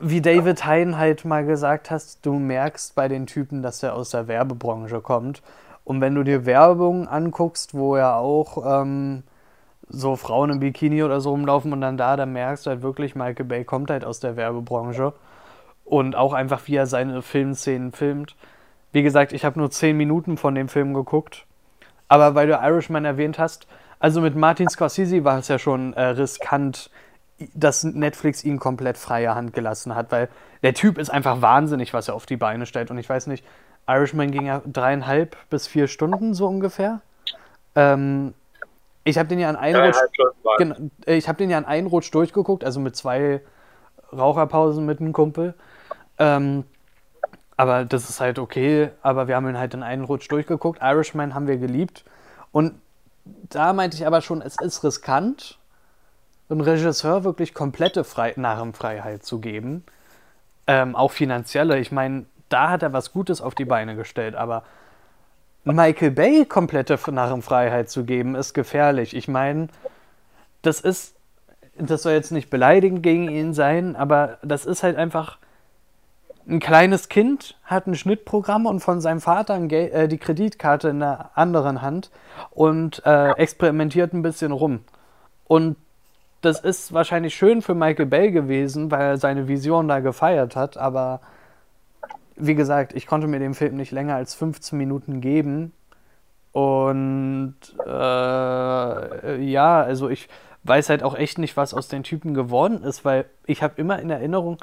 [0.00, 4.10] wie David Hein halt mal gesagt hast, du merkst bei den Typen, dass er aus
[4.10, 5.42] der Werbebranche kommt.
[5.84, 9.24] Und wenn du dir Werbung anguckst, wo ja auch ähm,
[9.88, 13.16] so Frauen im Bikini oder so rumlaufen und dann da, dann merkst du halt wirklich,
[13.16, 15.12] Michael Bay kommt halt aus der Werbebranche.
[15.84, 18.36] Und auch einfach, wie er seine Filmszenen filmt.
[18.92, 21.46] Wie gesagt, ich habe nur 10 Minuten von dem Film geguckt.
[22.10, 23.68] Aber weil du Irishman erwähnt hast,
[24.00, 26.90] also mit Martin Scorsese war es ja schon äh, riskant,
[27.54, 30.28] dass Netflix ihn komplett freie Hand gelassen hat, weil
[30.64, 32.90] der Typ ist einfach wahnsinnig, was er auf die Beine stellt.
[32.90, 33.44] Und ich weiß nicht,
[33.86, 37.00] Irishman ging ja dreieinhalb bis vier Stunden so ungefähr.
[37.76, 38.34] Ähm,
[39.04, 40.58] ich habe den ja an einem Rutsch, Dreieinhalb Stunden waren.
[40.58, 43.40] genau, äh, ich habe den ja an einen Rutsch durchgeguckt, also mit zwei
[44.12, 45.54] Raucherpausen mit einem Kumpel.
[46.18, 46.64] Ähm,
[47.60, 50.80] aber das ist halt okay, aber wir haben ihn halt in einen Rutsch durchgeguckt.
[50.80, 52.06] Irishman haben wir geliebt.
[52.52, 52.80] Und
[53.26, 55.58] da meinte ich aber schon, es ist riskant,
[56.48, 59.84] einem Regisseur wirklich komplette Frei Narrenfreiheit zu geben.
[60.66, 61.78] Ähm, auch finanzielle.
[61.80, 64.62] Ich meine, da hat er was Gutes auf die Beine gestellt, aber
[65.64, 69.14] Michael Bay komplette Narrenfreiheit zu geben, ist gefährlich.
[69.14, 69.68] Ich meine,
[70.62, 71.14] das ist,
[71.76, 75.36] das soll jetzt nicht beleidigend gegen ihn sein, aber das ist halt einfach
[76.50, 81.30] ein kleines Kind hat ein Schnittprogramm und von seinem Vater äh, die Kreditkarte in der
[81.34, 82.10] anderen Hand
[82.50, 84.80] und äh, experimentiert ein bisschen rum.
[85.46, 85.76] Und
[86.40, 90.76] das ist wahrscheinlich schön für Michael Bay gewesen, weil er seine Vision da gefeiert hat,
[90.76, 91.20] aber
[92.36, 95.72] wie gesagt, ich konnte mir dem Film nicht länger als 15 Minuten geben.
[96.52, 97.54] Und
[97.86, 100.28] äh, ja, also ich
[100.64, 103.98] weiß halt auch echt nicht, was aus den Typen geworden ist, weil ich habe immer
[103.98, 104.58] in Erinnerung,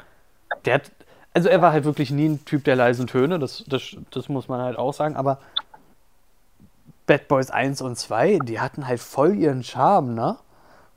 [0.64, 0.90] der hat,
[1.38, 4.48] also er war halt wirklich nie ein Typ der leisen Töne, das, das, das muss
[4.48, 5.38] man halt auch sagen, aber
[7.06, 10.36] Bad Boys 1 und 2, die hatten halt voll ihren Charme, ne?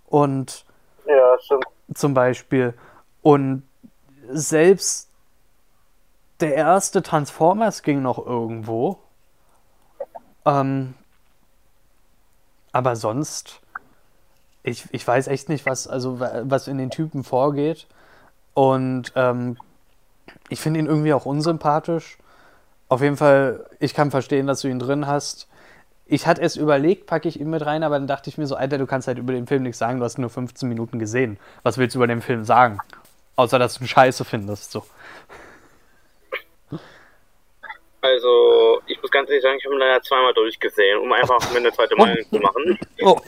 [0.07, 0.65] Und
[1.05, 1.65] Ja, stimmt.
[1.93, 2.73] zum Beispiel.
[3.21, 3.61] Und
[4.31, 5.09] selbst
[6.39, 8.97] der erste Transformers ging noch irgendwo.
[10.43, 10.95] Ähm,
[12.71, 13.61] aber sonst,
[14.63, 17.85] ich, ich weiß echt nicht, was, also, wa- was in den Typen vorgeht.
[18.55, 19.55] Und ähm,
[20.51, 22.17] ich finde ihn irgendwie auch unsympathisch.
[22.89, 25.47] Auf jeden Fall, ich kann verstehen, dass du ihn drin hast.
[26.05, 28.55] Ich hatte es überlegt, packe ich ihn mit rein, aber dann dachte ich mir so,
[28.55, 31.39] Alter, du kannst halt über den Film nichts sagen, du hast nur 15 Minuten gesehen.
[31.63, 32.79] Was willst du über den Film sagen?
[33.37, 34.73] Außer, dass du ihn scheiße findest.
[34.73, 34.85] So.
[38.01, 41.59] Also, ich muss ganz ehrlich sagen, ich habe ihn leider zweimal durchgesehen, um einfach mir
[41.59, 42.77] eine zweite Meinung zu machen.
[43.03, 43.21] Oh.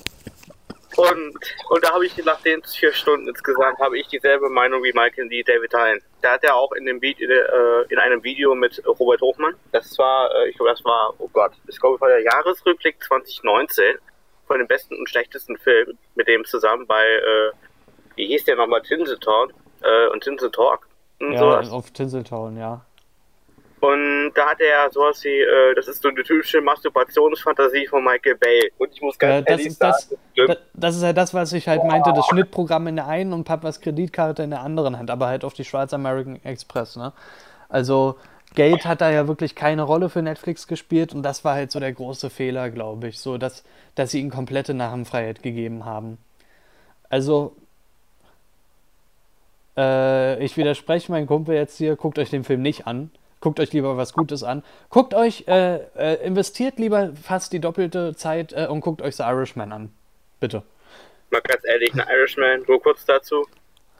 [0.97, 1.37] Und,
[1.69, 5.29] und da habe ich nach den vier Stunden insgesamt habe ich dieselbe Meinung wie Michael
[5.29, 5.43] D.
[5.43, 6.01] David Hein.
[6.21, 9.97] Da hat er auch in dem Video, äh, in einem Video mit Robert Hochmann, das
[9.97, 13.95] war, äh, ich glaube, das war, oh Gott, ich glaube, war der Jahresrückblick 2019
[14.47, 17.51] von den besten und schlechtesten Filmen mit dem zusammen bei, äh,
[18.15, 20.87] wie hieß der nochmal, Tinseltalk äh, und Tinsel Talk
[21.19, 21.71] und Ja, sowas.
[21.71, 22.85] auf Tinseltown, ja.
[23.85, 28.35] Und da hat er sowas wie, äh, das ist so eine typische Masturbationsfantasie von Michael
[28.37, 28.71] Bay.
[28.77, 30.49] Und ich muss ganz Äh, das, ehrlich ist das, sagen, stimmt.
[30.49, 33.43] da- das ist ja das, was ich halt meinte, das Schnittprogramm in der einen und
[33.43, 37.11] Papas Kreditkarte in der anderen Hand, aber halt auf die schwarze American Express, ne?
[37.67, 38.15] Also
[38.55, 41.81] Geld hat da ja wirklich keine Rolle für Netflix gespielt und das war halt so
[41.81, 43.65] der große Fehler, glaube ich, so dass,
[43.95, 46.19] dass sie ihnen komplette Narrenfreiheit gegeben haben.
[47.09, 47.53] Also
[49.75, 53.11] äh, ich widerspreche meinem Kumpel jetzt hier, guckt euch den Film nicht an.
[53.43, 54.63] Guckt euch lieber was Gutes an.
[54.89, 59.23] Guckt euch, äh, äh, investiert lieber fast die doppelte Zeit äh, und guckt euch The
[59.23, 59.93] Irishman an.
[60.39, 60.63] Bitte.
[61.29, 63.45] Mal ganz ehrlich, ein Irishman, nur kurz dazu.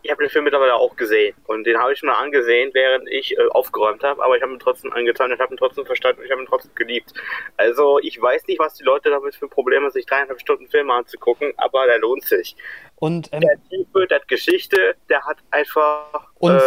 [0.01, 3.37] ich habe den Film mittlerweile auch gesehen und den habe ich mal angesehen, während ich
[3.37, 6.25] äh, aufgeräumt habe, aber ich habe ihn trotzdem angetan, ich habe ihn trotzdem verstanden und
[6.25, 7.13] ich habe ihn trotzdem geliebt.
[7.57, 11.51] Also ich weiß nicht, was die Leute damit für Probleme sich dreieinhalb Stunden Filme anzugucken,
[11.57, 12.55] aber der lohnt sich.
[12.95, 16.61] Und ähm, der Tiefe, der hat Geschichte, der hat einfach und äh,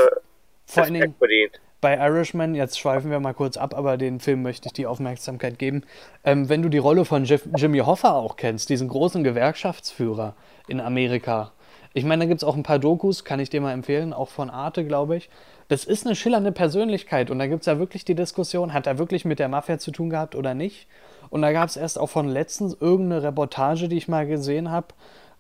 [0.67, 1.59] vor allen Dingen verdient.
[1.81, 5.59] Bei Irishman, jetzt schweifen wir mal kurz ab, aber den Film möchte ich die Aufmerksamkeit
[5.59, 5.83] geben.
[6.25, 10.35] Ähm, wenn du die Rolle von Jeff, Jimmy Hoffa auch kennst, diesen großen Gewerkschaftsführer
[10.69, 11.53] in Amerika,
[11.93, 14.29] ich meine, da gibt es auch ein paar Dokus, kann ich dir mal empfehlen, auch
[14.29, 15.31] von Arte, glaube ich.
[15.69, 18.99] Das ist eine schillernde Persönlichkeit und da gibt es ja wirklich die Diskussion, hat er
[18.99, 20.89] wirklich mit der Mafia zu tun gehabt oder nicht?
[21.31, 24.89] Und da gab es erst auch von letztens irgendeine Reportage, die ich mal gesehen habe,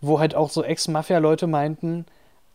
[0.01, 2.07] wo halt auch so Ex-Mafia-Leute meinten,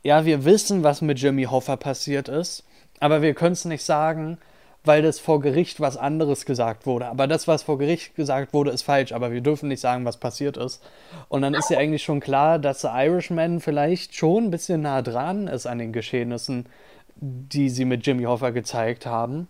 [0.04, 2.64] ja, wir wissen, was mit Jimmy Hoffa passiert ist,
[3.02, 4.38] aber wir können es nicht sagen,
[4.84, 7.08] weil das vor Gericht was anderes gesagt wurde.
[7.08, 9.12] Aber das, was vor Gericht gesagt wurde, ist falsch.
[9.12, 10.82] Aber wir dürfen nicht sagen, was passiert ist.
[11.28, 15.02] Und dann ist ja eigentlich schon klar, dass The Irishman vielleicht schon ein bisschen nah
[15.02, 16.68] dran ist an den Geschehnissen,
[17.16, 19.50] die sie mit Jimmy Hoffa gezeigt haben.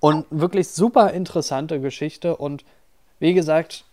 [0.00, 2.36] Und wirklich super interessante Geschichte.
[2.36, 2.64] Und
[3.18, 3.84] wie gesagt,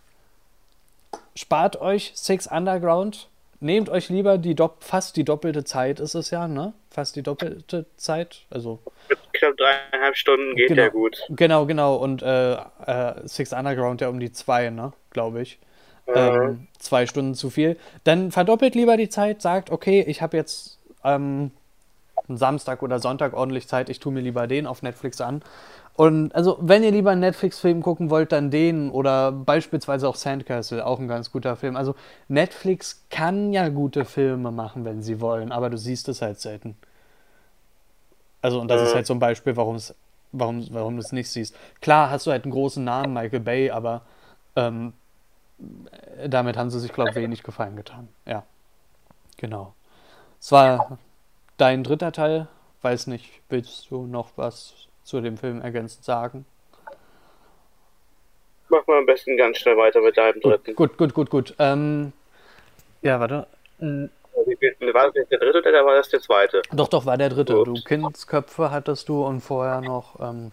[1.35, 3.29] spart euch Six Underground.
[3.63, 6.73] Nehmt euch lieber die fast die doppelte Zeit ist es ja, ne?
[6.89, 8.41] Fast die doppelte Zeit.
[8.49, 8.79] Also
[9.31, 11.17] knapp dreieinhalb Stunden geht genau, ja gut.
[11.29, 11.95] Genau, genau.
[11.95, 14.91] Und äh, äh, Six Underground ja um die zwei, ne?
[15.11, 15.59] Glaube ich.
[16.07, 16.13] Mhm.
[16.13, 17.77] Ähm, zwei Stunden zu viel.
[18.03, 21.51] Dann verdoppelt lieber die Zeit, sagt, okay, ich habe jetzt ähm,
[22.27, 25.41] Samstag oder Sonntag ordentlich Zeit, ich tue mir lieber den auf Netflix an.
[25.95, 30.85] Und also, wenn ihr lieber einen Netflix-Film gucken wollt, dann den oder beispielsweise auch Sandcastle,
[30.85, 31.75] auch ein ganz guter Film.
[31.75, 31.95] Also,
[32.27, 36.75] Netflix kann ja gute Filme machen, wenn sie wollen, aber du siehst es halt selten.
[38.41, 39.77] Also, und das ist halt so ein Beispiel, warum
[40.33, 41.55] warum, warum du es nicht siehst.
[41.79, 44.01] Klar hast du halt einen großen Namen, Michael Bay, aber
[44.55, 44.93] ähm,
[46.27, 48.09] damit haben sie sich, glaube ich, wenig Gefallen getan.
[48.25, 48.43] Ja.
[49.37, 49.73] Genau.
[50.39, 50.97] Es war
[51.57, 52.47] dein dritter Teil.
[52.81, 54.73] Weiß nicht, willst du noch was
[55.03, 56.45] zu dem Film ergänzend sagen?
[58.69, 60.75] Mach mal am besten ganz schnell weiter mit deinem dritten.
[60.75, 61.55] Gut, gut, gut, gut.
[61.59, 62.13] Ähm,
[63.01, 63.47] ja, warte.
[63.79, 66.61] War das der dritte oder war das der zweite?
[66.71, 67.57] Doch, doch, war der dritte.
[67.57, 67.65] Ups.
[67.65, 70.19] Du Kindsköpfe hattest du und vorher noch.
[70.19, 70.51] Ähm,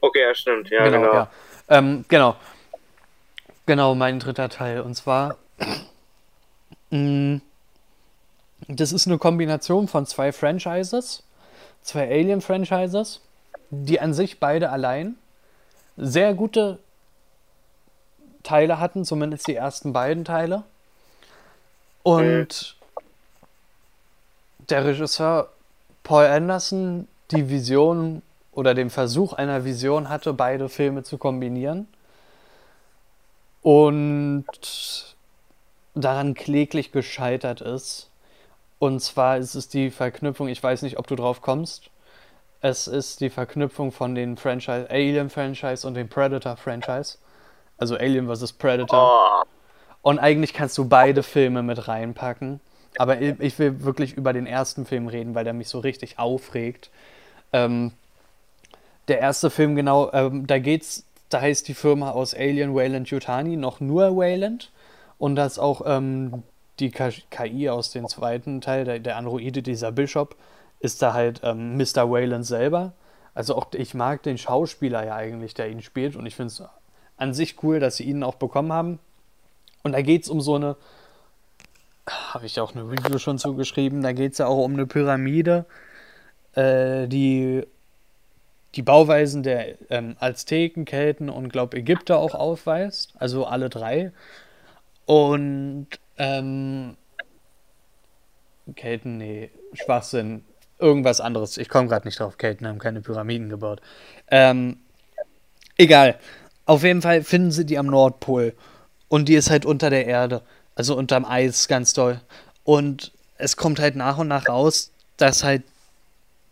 [0.00, 1.00] okay, ja, stimmt, ja, genau.
[1.00, 1.30] Genau, ja.
[1.68, 2.36] Ähm, genau.
[3.66, 4.80] genau, mein dritter Teil.
[4.80, 5.36] Und zwar.
[6.90, 7.40] Mh,
[8.66, 11.22] das ist eine Kombination von zwei Franchises,
[11.82, 13.20] zwei Alien-Franchises,
[13.70, 15.16] die an sich beide allein
[15.96, 16.78] sehr gute
[18.42, 20.62] Teile hatten, zumindest die ersten beiden Teile.
[22.02, 22.76] Und
[24.70, 25.50] der Regisseur
[26.02, 31.86] Paul Anderson die Vision oder den Versuch einer Vision hatte, beide Filme zu kombinieren.
[33.62, 34.46] Und
[35.94, 38.08] daran kläglich gescheitert ist.
[38.78, 41.90] Und zwar ist es die Verknüpfung, ich weiß nicht, ob du drauf kommst.
[42.60, 47.18] Es ist die Verknüpfung von den Franchise, Alien Franchise und dem Predator Franchise.
[47.76, 48.52] Also Alien vs.
[48.54, 49.44] Predator.
[49.44, 49.48] Oh.
[50.02, 52.60] Und eigentlich kannst du beide Filme mit reinpacken.
[52.96, 56.90] Aber ich will wirklich über den ersten Film reden, weil der mich so richtig aufregt.
[57.52, 57.92] Ähm,
[59.06, 63.56] der erste Film, genau, ähm, da geht's, da heißt die Firma aus Alien Wayland Yutani
[63.56, 64.72] noch nur Wayland.
[65.18, 66.42] Und das auch ähm,
[66.80, 70.36] die KI aus dem zweiten Teil, der, der Androide, dieser Bishop,
[70.80, 72.10] ist da halt ähm, Mr.
[72.10, 72.92] Wayland selber.
[73.34, 76.16] Also auch ich mag den Schauspieler ja eigentlich, der ihn spielt.
[76.16, 76.62] Und ich finde es
[77.16, 78.98] an sich cool, dass sie ihn auch bekommen haben.
[79.82, 80.76] Und da geht es um so eine,
[82.06, 85.66] habe ich auch eine Review schon zugeschrieben, da geht es ja auch um eine Pyramide,
[86.54, 87.64] äh, die
[88.74, 94.12] die Bauweisen der ähm, Azteken, Kelten und glaube Ägypter auch aufweist, also alle drei.
[95.06, 95.88] Und
[96.18, 96.96] ähm,
[98.76, 100.44] Kelten, nee, Schwachsinn,
[100.78, 101.56] irgendwas anderes.
[101.56, 102.38] Ich komme gerade nicht drauf.
[102.38, 103.80] Kelten haben keine Pyramiden gebaut.
[104.30, 104.78] Ähm,
[105.76, 106.18] egal.
[106.66, 108.54] Auf jeden Fall finden sie die am Nordpol.
[109.08, 110.42] Und die ist halt unter der Erde,
[110.74, 112.20] also unterm Eis ganz doll.
[112.64, 115.62] Und es kommt halt nach und nach raus, dass halt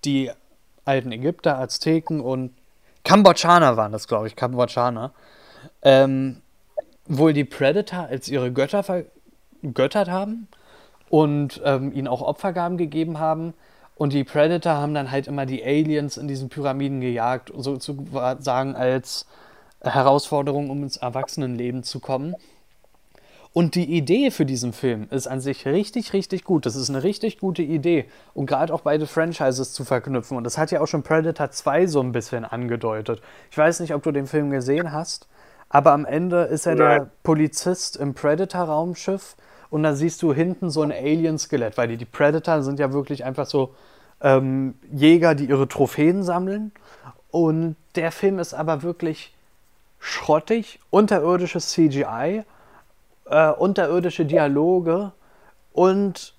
[0.04, 0.30] die
[0.84, 2.52] alten Ägypter, Azteken und
[3.04, 5.12] Kambodschaner waren das, glaube ich, Kambodschaner,
[5.82, 6.40] ähm,
[7.06, 10.48] wohl die Predator als ihre Götter vergöttert haben
[11.08, 13.54] und ähm, ihnen auch Opfergaben gegeben haben.
[13.96, 19.26] Und die Predator haben dann halt immer die Aliens in diesen Pyramiden gejagt, sozusagen als
[19.82, 22.36] Herausforderung, um ins Erwachsenenleben zu kommen.
[23.54, 26.66] Und die Idee für diesen Film ist an sich richtig, richtig gut.
[26.66, 28.04] Das ist eine richtig gute Idee,
[28.34, 30.36] um gerade auch beide Franchises zu verknüpfen.
[30.36, 33.22] Und das hat ja auch schon Predator 2 so ein bisschen angedeutet.
[33.50, 35.26] Ich weiß nicht, ob du den Film gesehen hast,
[35.70, 36.98] aber am Ende ist er Nein.
[36.98, 39.36] der Polizist im Predator-Raumschiff
[39.70, 43.24] und da siehst du hinten so ein Alien-Skelett, weil die, die Predator sind ja wirklich
[43.24, 43.74] einfach so
[44.20, 46.72] ähm, Jäger, die ihre Trophäen sammeln.
[47.30, 49.34] Und der Film ist aber wirklich
[49.98, 52.44] schrottig, unterirdisches CGI,
[53.26, 55.12] äh, unterirdische Dialoge
[55.72, 56.34] und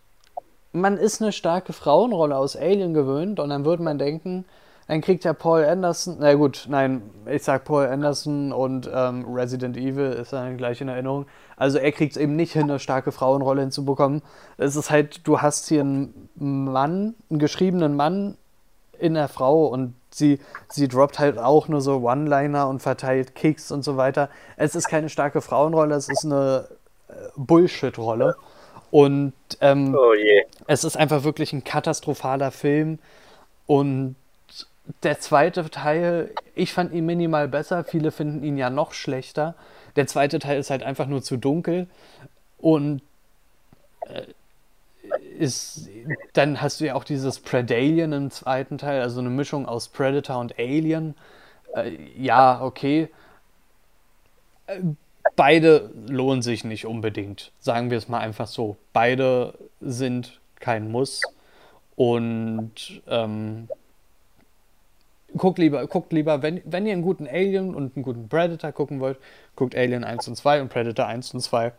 [0.71, 4.45] man ist eine starke Frauenrolle aus Alien gewöhnt und dann würde man denken,
[4.87, 9.75] dann kriegt ja Paul Anderson, na gut, nein, ich sag Paul Anderson und ähm, Resident
[9.75, 11.25] Evil ist dann gleich in Erinnerung.
[11.57, 14.21] Also er kriegt es eben nicht hin, eine starke Frauenrolle hinzubekommen.
[14.57, 18.37] Es ist halt, du hast hier einen Mann, einen geschriebenen Mann
[18.97, 23.71] in der Frau und sie, sie droppt halt auch nur so One-Liner und verteilt Kicks
[23.71, 24.29] und so weiter.
[24.55, 26.67] Es ist keine starke Frauenrolle, es ist eine
[27.09, 28.37] äh, Bullshit-Rolle.
[28.89, 30.13] Und ähm, oh
[30.65, 32.99] es ist einfach wirklich ein katastrophaler Film.
[33.65, 34.15] Und
[35.03, 39.55] der zweite Teil, ich fand ihn minimal besser, viele finden ihn ja noch schlechter.
[39.95, 41.87] Der zweite Teil ist halt einfach nur zu dunkel.
[42.57, 43.01] Und
[44.07, 44.23] äh,
[45.37, 45.89] ist,
[46.33, 50.39] dann hast du ja auch dieses Predalien im zweiten Teil, also eine Mischung aus Predator
[50.39, 51.15] und Alien.
[51.75, 53.09] Äh, ja, okay.
[55.35, 57.51] Beide lohnen sich nicht unbedingt.
[57.59, 58.77] Sagen wir es mal einfach so.
[58.93, 61.21] Beide sind kein Muss.
[61.95, 63.69] Und ähm,
[65.37, 68.99] guckt lieber, guckt lieber, wenn, wenn ihr einen guten Alien und einen guten Predator gucken
[68.99, 69.17] wollt,
[69.55, 71.71] guckt Alien 1 und 2 und Predator 1 und 2.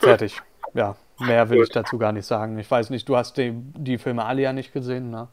[0.00, 0.40] Fertig.
[0.72, 2.58] Ja, mehr will ich dazu gar nicht sagen.
[2.58, 5.28] Ich weiß nicht, du hast die, die Filme alle ja nicht gesehen, ne?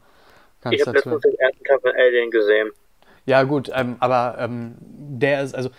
[0.60, 2.70] Kannst ich habe letztens den ersten Teil von Alien gesehen.
[3.26, 5.70] Ja, gut, ähm, aber ähm, der ist, also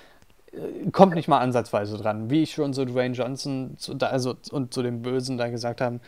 [0.92, 2.30] kommt nicht mal ansatzweise dran.
[2.30, 6.02] Wie ich schon so Dwayne Johnson zu, also, und zu dem Bösen da gesagt haben,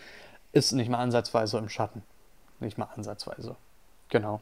[0.52, 2.04] ist nicht mal ansatzweise im Schatten.
[2.60, 3.56] Nicht mal ansatzweise.
[4.10, 4.42] Genau.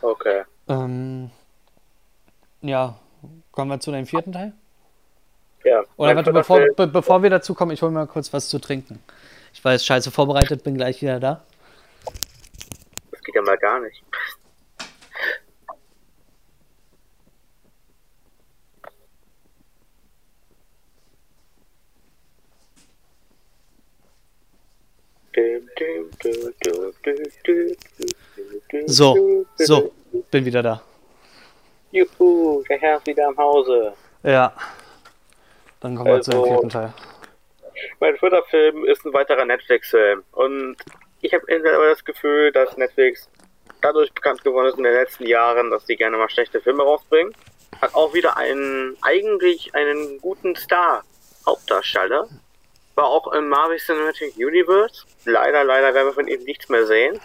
[0.00, 0.42] Okay.
[0.68, 1.30] Ähm,
[2.60, 2.98] ja,
[3.50, 4.52] kommen wir zu deinem vierten Teil?
[5.64, 5.82] Ja.
[5.96, 9.02] Oder warte, bevor, be bevor wir dazu kommen, ich hole mal kurz was zu trinken.
[9.52, 11.44] Ich war jetzt scheiße vorbereitet, bin gleich wieder da.
[13.10, 14.02] Das geht ja mal gar nicht.
[28.86, 29.92] So, so,
[30.30, 30.82] bin wieder da.
[31.90, 33.92] Juhu, der Herr ist wieder am Hause.
[34.22, 34.52] Ja.
[35.80, 36.92] Dann kommen wir also, zu dem vierten Teil.
[38.00, 40.24] Mein vierter Film ist ein weiterer Netflix-Film.
[40.32, 40.76] Und
[41.20, 43.28] ich habe aber das Gefühl, dass Netflix
[43.80, 47.32] dadurch bekannt geworden ist in den letzten Jahren, dass sie gerne mal schlechte Filme rausbringen.
[47.80, 51.04] Hat auch wieder einen, eigentlich einen guten Star,
[51.46, 52.28] Hauptdarsteller.
[52.96, 55.04] War auch im Marvel Cinematic Universe.
[55.24, 57.20] Leider, leider werden wir von ihm nichts mehr sehen.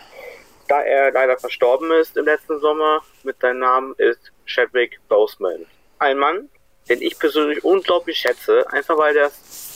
[0.73, 5.67] Da er leider verstorben ist im letzten Sommer, mit seinem Namen ist Chadwick Boseman.
[5.99, 6.49] Ein Mann,
[6.89, 9.29] den ich persönlich unglaublich schätze, einfach weil der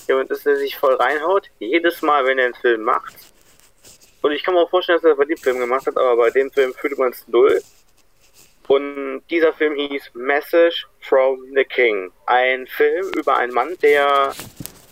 [0.07, 3.13] jemand ist, der sich voll reinhaut, jedes Mal, wenn er einen Film macht.
[4.23, 6.31] Und ich kann mir auch vorstellen, dass er bei dem Film gemacht hat, aber bei
[6.31, 7.61] dem Film fühlt man es null.
[8.67, 12.11] Und dieser Film hieß Message from the King.
[12.25, 14.33] Ein Film über einen Mann, der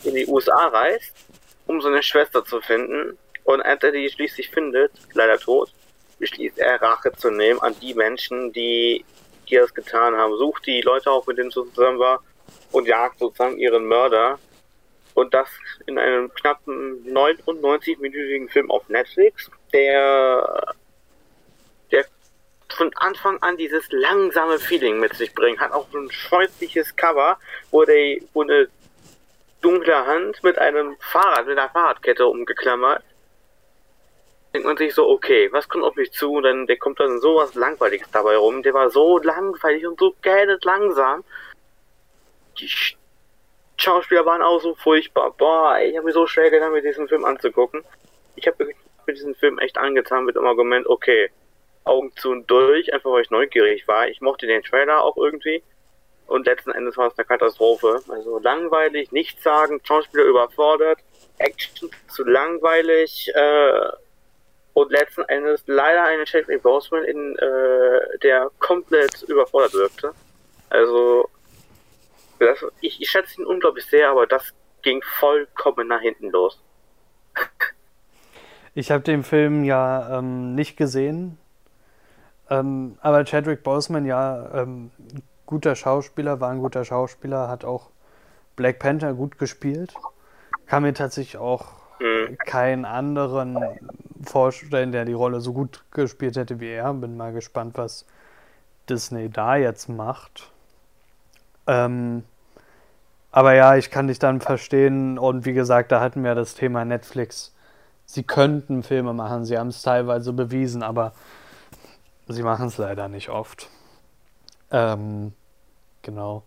[0.03, 1.15] in die USA reist,
[1.65, 3.17] um seine Schwester zu finden.
[3.43, 5.71] Und als er die schließlich findet, leider tot,
[6.19, 9.03] beschließt er Rache zu nehmen an die Menschen, die,
[9.49, 10.37] die das getan haben.
[10.37, 12.21] Sucht die Leute auf, mit denen er zusammen war
[12.71, 14.39] und jagt sozusagen ihren Mörder.
[15.13, 15.47] Und das
[15.85, 20.73] in einem knappen 99-minütigen Film auf Netflix, der,
[21.91, 22.05] der
[22.69, 25.59] von Anfang an dieses langsame Feeling mit sich bringt.
[25.59, 27.37] Hat auch ein scheußliches Cover,
[27.71, 28.67] wo, der, wo eine
[29.61, 33.03] dunkle Hand mit einem Fahrrad, mit einer Fahrradkette umgeklammert.
[34.55, 36.31] Denkt man sich so, okay, was kommt auf mich zu?
[36.31, 38.63] Und dann der kommt dann sowas Langweiliges dabei rum.
[38.63, 41.25] Der war so langweilig und so gähnet langsam.
[42.57, 42.69] Die
[43.75, 45.31] Schauspieler waren auch so furchtbar.
[45.37, 47.83] Boah, ich habe mir so schwer getan, mir diesen Film anzugucken.
[48.37, 48.63] Ich habe
[49.05, 51.29] mir diesen Film echt angetan mit dem Argument, okay,
[51.83, 54.07] Augen zu und durch, einfach weil ich neugierig war.
[54.07, 55.63] Ich mochte den Trailer auch irgendwie.
[56.27, 57.99] Und letzten Endes war es eine Katastrophe.
[58.07, 60.99] Also langweilig, nichts sagen, Schauspieler überfordert,
[61.39, 63.89] Action zu langweilig äh,
[64.75, 70.13] und letzten Endes leider eine Chadwick Boseman in äh, der komplett überfordert wirkte.
[70.69, 71.29] Also
[72.39, 76.61] das, ich, ich schätze ihn unglaublich sehr, aber das ging vollkommen nach hinten los.
[78.77, 81.37] Ich habe den Film ja ähm, nicht gesehen,
[82.49, 84.91] ähm, aber Chadwick Boseman ja ähm,
[85.45, 87.89] guter Schauspieler, war ein guter Schauspieler, hat auch
[88.57, 89.93] Black Panther gut gespielt.
[90.65, 91.67] Kann mir tatsächlich auch
[92.01, 92.37] mhm.
[92.37, 93.57] keinen anderen
[94.25, 96.93] vorstellen, der die Rolle so gut gespielt hätte wie er.
[96.93, 98.05] Bin mal gespannt, was
[98.89, 100.51] Disney da jetzt macht.
[101.67, 102.23] Ähm,
[103.31, 105.17] Aber ja, ich kann dich dann verstehen.
[105.19, 107.53] Und wie gesagt, da hatten wir das Thema Netflix.
[108.05, 111.13] Sie könnten Filme machen, sie haben es teilweise bewiesen, aber
[112.27, 113.69] sie machen es leider nicht oft.
[114.71, 115.33] Ähm,
[116.01, 116.43] genau.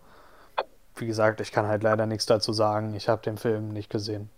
[0.96, 2.94] Wie gesagt, ich kann halt leider nichts dazu sagen.
[2.94, 4.30] Ich habe den Film nicht gesehen.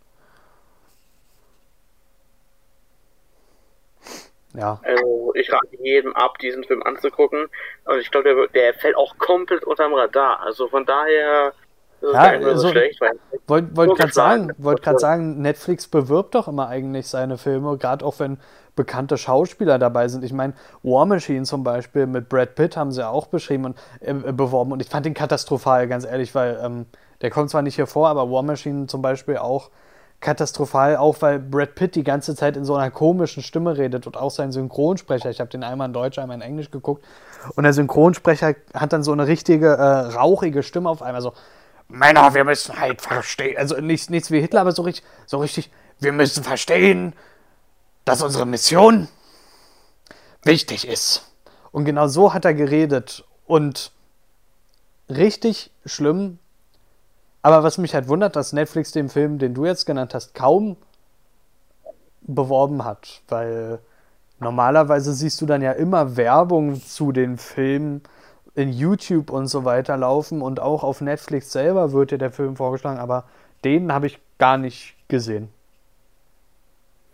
[4.55, 4.81] Ja.
[4.83, 7.47] Also ich rate jedem ab, diesen Film anzugucken.
[7.85, 10.41] Und ich glaube, der, der, fällt auch komplett unterm Radar.
[10.41, 11.53] Also von daher
[12.01, 13.01] ist es Ja, gar nicht mehr so, also, schlecht.
[13.47, 18.05] Wollte wollt gerade sagen, wollt grad sagen, Netflix bewirbt doch immer eigentlich seine Filme, gerade
[18.05, 18.39] auch wenn
[18.77, 20.25] bekannte Schauspieler dabei sind.
[20.25, 24.15] Ich meine, War Machine zum Beispiel mit Brad Pitt haben sie auch beschrieben und äh,
[24.15, 26.87] beworben und ich fand den katastrophal, ganz ehrlich, weil ähm,
[27.21, 29.71] der kommt zwar nicht hier vor, aber War Machine zum Beispiel auch
[30.21, 34.17] katastrophal, auch weil Brad Pitt die ganze Zeit in so einer komischen Stimme redet und
[34.17, 35.31] auch sein Synchronsprecher.
[35.31, 37.05] Ich habe den einmal in Deutsch, einmal in Englisch geguckt
[37.55, 41.33] und der Synchronsprecher hat dann so eine richtige äh, rauchige Stimme auf einmal so.
[41.89, 43.57] Männer, wir müssen halt verstehen.
[43.57, 47.15] Also nichts, nichts wie Hitler, aber so richtig, so richtig, wir müssen verstehen,
[48.05, 49.09] dass unsere Mission
[50.45, 51.27] wichtig ist.
[51.73, 53.25] Und genau so hat er geredet.
[53.47, 53.93] Und
[55.09, 56.39] richtig schlimm.
[57.43, 60.77] Aber was mich halt wundert, dass Netflix den Film, den du jetzt genannt hast, kaum
[62.23, 63.23] beworben hat.
[63.29, 63.79] Weil
[64.39, 68.03] normalerweise siehst du dann ja immer Werbung zu den Filmen
[68.55, 70.43] in YouTube und so weiter laufen.
[70.43, 72.99] Und auch auf Netflix selber wird dir der Film vorgeschlagen.
[72.99, 73.25] Aber
[73.65, 75.53] den habe ich gar nicht gesehen.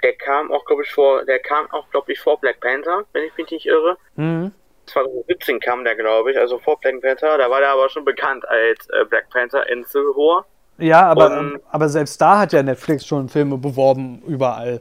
[0.03, 3.25] der kam auch, glaube ich, vor, der kam auch, glaube ich, vor Black Panther, wenn
[3.25, 3.97] ich mich nicht irre.
[4.17, 4.53] Mhm.
[4.87, 7.39] 2017 kam der, glaube ich, also vor Black Panther.
[7.39, 10.47] Da war der aber schon bekannt als äh, Black Panther in Civil War.
[10.79, 14.81] Ja, aber, Und- aber selbst da hat ja Netflix schon Filme beworben, überall.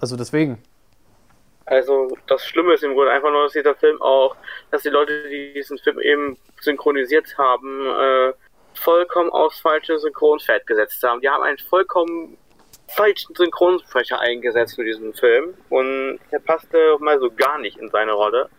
[0.00, 0.62] Also deswegen.
[1.66, 4.36] Also das Schlimme ist im Grunde einfach nur, dass dieser Film auch,
[4.70, 8.32] dass die Leute, die diesen Film eben synchronisiert haben, äh,
[8.74, 11.20] vollkommen aufs falsche Synchronfeld gesetzt haben.
[11.20, 12.36] Die haben einen vollkommen
[12.88, 18.12] falschen Synchronsprecher eingesetzt für diesen Film und der passte mal so gar nicht in seine
[18.12, 18.50] Rolle.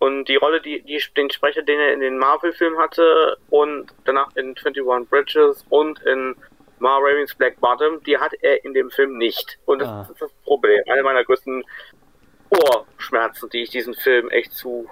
[0.00, 4.28] Und die Rolle, die, die den Sprecher, den er in den Marvel-Filmen hatte und danach
[4.36, 6.36] in 21 Bridges und in
[6.78, 9.58] Ma Raven's Black Bottom, die hat er in dem Film nicht.
[9.66, 10.08] Und das Ah.
[10.12, 10.80] ist das Problem.
[10.88, 11.64] Eine meiner größten
[12.50, 14.88] Ohrschmerzen, die ich diesen Film echt zu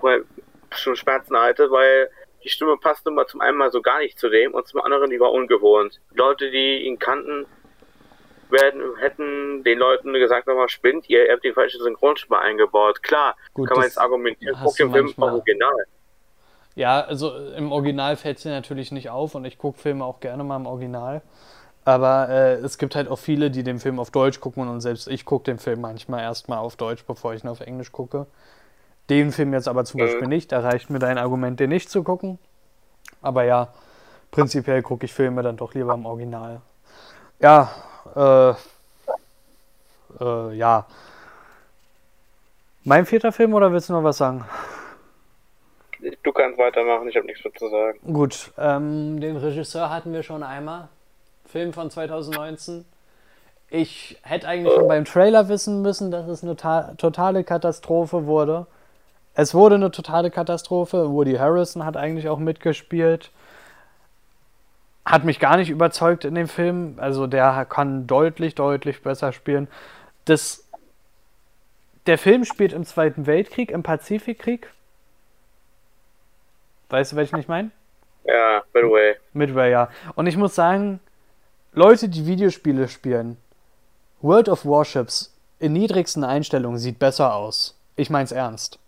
[0.72, 2.10] schon Schmerzen halte, weil
[2.44, 5.10] die Stimme passte mal zum einen mal so gar nicht zu dem und zum anderen
[5.10, 6.00] die war ungewohnt.
[6.14, 7.46] Leute, die ihn kannten,
[8.50, 13.02] werden, hätten den Leuten gesagt, nochmal spinnt, ihr, ihr habt die falsche Synchronstimme eingebaut.
[13.02, 15.32] Klar, Gut, kann man jetzt argumentieren, guck den Film manchmal.
[15.34, 15.86] original.
[16.74, 20.44] Ja, also im Original fällt sie natürlich nicht auf und ich gucke Filme auch gerne
[20.44, 21.22] mal im Original.
[21.86, 25.06] Aber äh, es gibt halt auch viele, die den Film auf Deutsch gucken und selbst
[25.06, 28.26] ich gucke den Film manchmal erstmal auf Deutsch, bevor ich ihn auf Englisch gucke.
[29.08, 30.04] Den Film jetzt aber zum Mhm.
[30.04, 30.50] Beispiel nicht.
[30.52, 32.38] Da reicht mir dein Argument, den nicht zu gucken.
[33.22, 33.68] Aber ja,
[34.32, 36.60] prinzipiell gucke ich Filme dann doch lieber im Original.
[37.40, 37.70] Ja,
[38.14, 38.50] äh,
[40.20, 40.86] äh, ja.
[42.84, 44.44] Mein vierter Film oder willst du noch was sagen?
[46.22, 47.98] Du kannst weitermachen, ich habe nichts mehr zu sagen.
[48.12, 50.88] Gut, ähm, den Regisseur hatten wir schon einmal.
[51.46, 52.84] Film von 2019.
[53.70, 58.66] Ich hätte eigentlich schon beim Trailer wissen müssen, dass es eine ta totale Katastrophe wurde.
[59.34, 61.10] Es wurde eine totale Katastrophe.
[61.10, 63.32] Woody Harrison hat eigentlich auch mitgespielt.
[65.06, 66.96] Hat mich gar nicht überzeugt in dem Film.
[66.98, 69.68] Also der kann deutlich, deutlich besser spielen.
[70.24, 70.68] Das,
[72.06, 74.68] der Film spielt im Zweiten Weltkrieg, im Pazifikkrieg.
[76.88, 77.70] Weißt du, welchen ich meine?
[78.24, 79.14] Ja, by the way.
[79.32, 79.88] Midway, ja.
[80.16, 80.98] Und ich muss sagen,
[81.72, 83.36] Leute, die Videospiele spielen,
[84.20, 87.78] World of Warships in niedrigsten Einstellungen sieht besser aus.
[87.94, 88.80] Ich mein's ernst.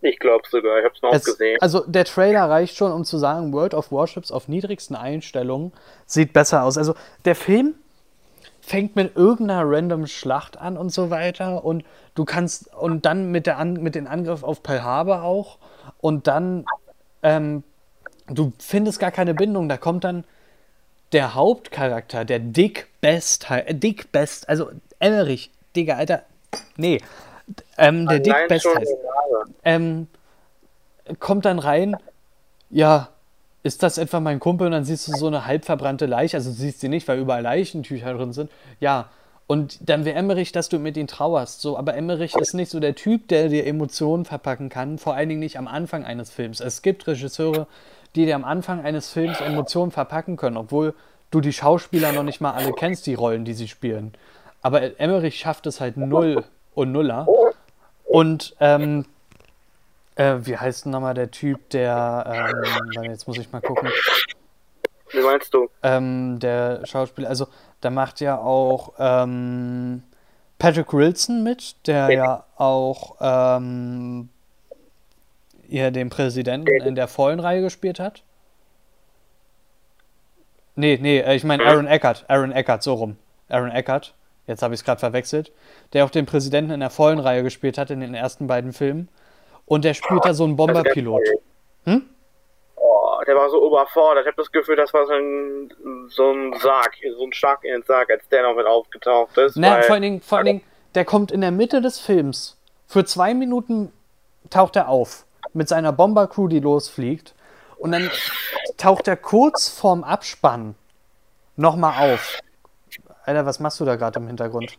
[0.00, 1.58] Ich glaube sogar, ich habe es noch Es, gesehen.
[1.60, 5.72] also der Trailer reicht schon, um zu sagen, World of Warships auf niedrigsten Einstellungen
[6.06, 6.78] sieht besser aus.
[6.78, 6.94] Also
[7.24, 7.74] der Film
[8.60, 11.84] fängt mit irgendeiner random Schlacht an und so weiter und
[12.14, 15.58] du kannst und dann mit der an, mit dem Angriff auf Pearl Harbor auch
[16.00, 16.64] und dann
[17.22, 17.64] ähm,
[18.28, 19.68] du findest gar keine Bindung.
[19.68, 20.24] Da kommt dann
[21.12, 26.22] der Hauptcharakter, der Dick Best, Dick Best, also Emmerich, Digga, Alter,
[26.76, 27.00] nee,
[27.76, 28.94] ähm, der Dick Best heißt
[29.64, 30.06] ähm,
[31.18, 31.96] kommt dann rein,
[32.70, 33.08] ja,
[33.62, 34.66] ist das etwa mein Kumpel?
[34.66, 37.18] Und dann siehst du so eine halb verbrannte Leiche, also du siehst sie nicht, weil
[37.18, 38.50] überall Leichentücher drin sind.
[38.80, 39.08] Ja,
[39.46, 41.62] und dann wäre Emmerich, dass du mit ihm trauerst.
[41.62, 45.30] So, aber Emmerich ist nicht so der Typ, der dir Emotionen verpacken kann, vor allen
[45.30, 46.60] Dingen nicht am Anfang eines Films.
[46.60, 47.66] Es gibt Regisseure,
[48.14, 50.94] die dir am Anfang eines Films Emotionen verpacken können, obwohl
[51.30, 54.12] du die Schauspieler noch nicht mal alle kennst, die Rollen, die sie spielen.
[54.60, 56.44] Aber Emmerich schafft es halt null
[56.78, 57.26] und nuller.
[58.04, 59.04] Und ähm,
[60.14, 62.54] äh, wie heißt denn nochmal der Typ, der,
[62.96, 63.90] ähm, jetzt muss ich mal gucken.
[65.10, 65.68] Wie meinst du?
[65.82, 67.48] Ähm, der Schauspieler, also
[67.80, 70.02] da macht ja auch ähm,
[70.58, 74.28] Patrick Wilson mit, der ja auch ähm,
[75.66, 78.22] ja, den Präsidenten in der vollen Reihe gespielt hat.
[80.76, 82.24] Nee, nee, äh, ich meine Aaron Eckhart.
[82.28, 83.16] Aaron Eckhart, so rum.
[83.48, 84.14] Aaron Eckhart,
[84.48, 85.52] jetzt habe ich es gerade verwechselt,
[85.92, 89.08] der auch den Präsidenten in der vollen Reihe gespielt hat in den ersten beiden Filmen.
[89.66, 91.22] Und der spielt da so einen Bomberpilot.
[91.84, 92.06] Hm?
[92.76, 94.24] Oh, der war so überfordert.
[94.24, 95.72] Ich habe das Gefühl, das war so ein,
[96.08, 99.56] so ein Sarg, so ein Schlag in den Sarg, als der noch mit aufgetaucht ist.
[99.56, 100.62] Na, vor allen, Dingen, vor allen Dingen,
[100.94, 102.56] der kommt in der Mitte des Films.
[102.86, 103.92] Für zwei Minuten
[104.50, 107.34] taucht er auf mit seiner Bombercrew, die losfliegt.
[107.76, 108.10] Und dann
[108.76, 110.74] taucht er kurz vorm Abspann
[111.56, 112.38] nochmal auf.
[113.28, 114.78] Alter, was machst du da gerade im Hintergrund?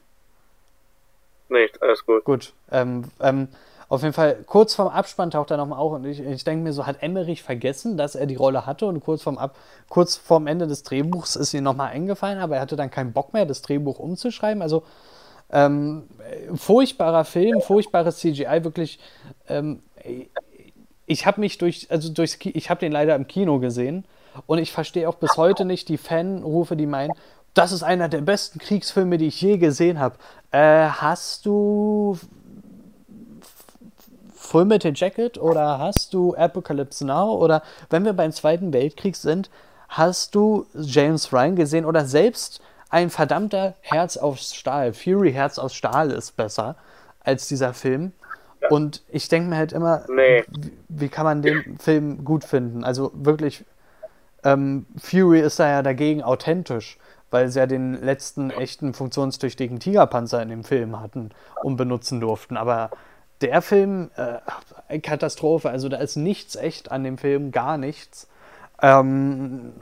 [1.49, 2.25] Nichts, alles gut.
[2.25, 2.53] Gut.
[2.71, 3.47] Ähm, ähm,
[3.89, 6.73] auf jeden Fall, kurz vorm Abspann taucht er nochmal auf und ich, ich denke mir
[6.73, 9.55] so, hat Emmerich vergessen, dass er die Rolle hatte und kurz vorm, Ab
[9.87, 13.33] kurz vorm Ende des Drehbuchs ist ihm nochmal eingefallen, aber er hatte dann keinen Bock
[13.33, 14.63] mehr, das Drehbuch umzuschreiben.
[14.63, 14.83] Also,
[15.51, 16.07] ähm,
[16.55, 18.99] furchtbarer Film, furchtbares CGI, wirklich.
[19.47, 19.83] Ähm,
[21.05, 24.05] ich habe mich durch, also durchs, ich habe den leider im Kino gesehen
[24.45, 27.13] und ich verstehe auch bis heute nicht die Fanrufe, die meinen,
[27.53, 30.15] das ist einer der besten Kriegsfilme, die ich je gesehen habe.
[30.51, 32.17] Äh, hast du
[34.35, 39.49] Full Metal Jacket oder hast du Apocalypse Now oder wenn wir beim Zweiten Weltkrieg sind,
[39.89, 45.73] hast du James Ryan gesehen oder selbst ein verdammter Herz aus Stahl, Fury Herz aus
[45.75, 46.75] Stahl ist besser
[47.23, 48.13] als dieser Film.
[48.69, 50.43] Und ich denke mir halt immer, Nee.
[50.49, 52.83] wie, wie kann man den Film gut finden?
[52.83, 53.63] Also wirklich,
[54.43, 56.97] ähm, Fury ist da ja dagegen authentisch,
[57.32, 61.32] weil sie ja den letzten echten funktionstüchtigen Tigerpanzer in dem Film hatten
[61.63, 62.57] und benutzen durften.
[62.57, 62.89] Aber
[63.41, 68.27] der Film, äh, Katastrophe, also da ist nichts echt an dem Film, gar nichts.
[68.82, 69.73] Ähm,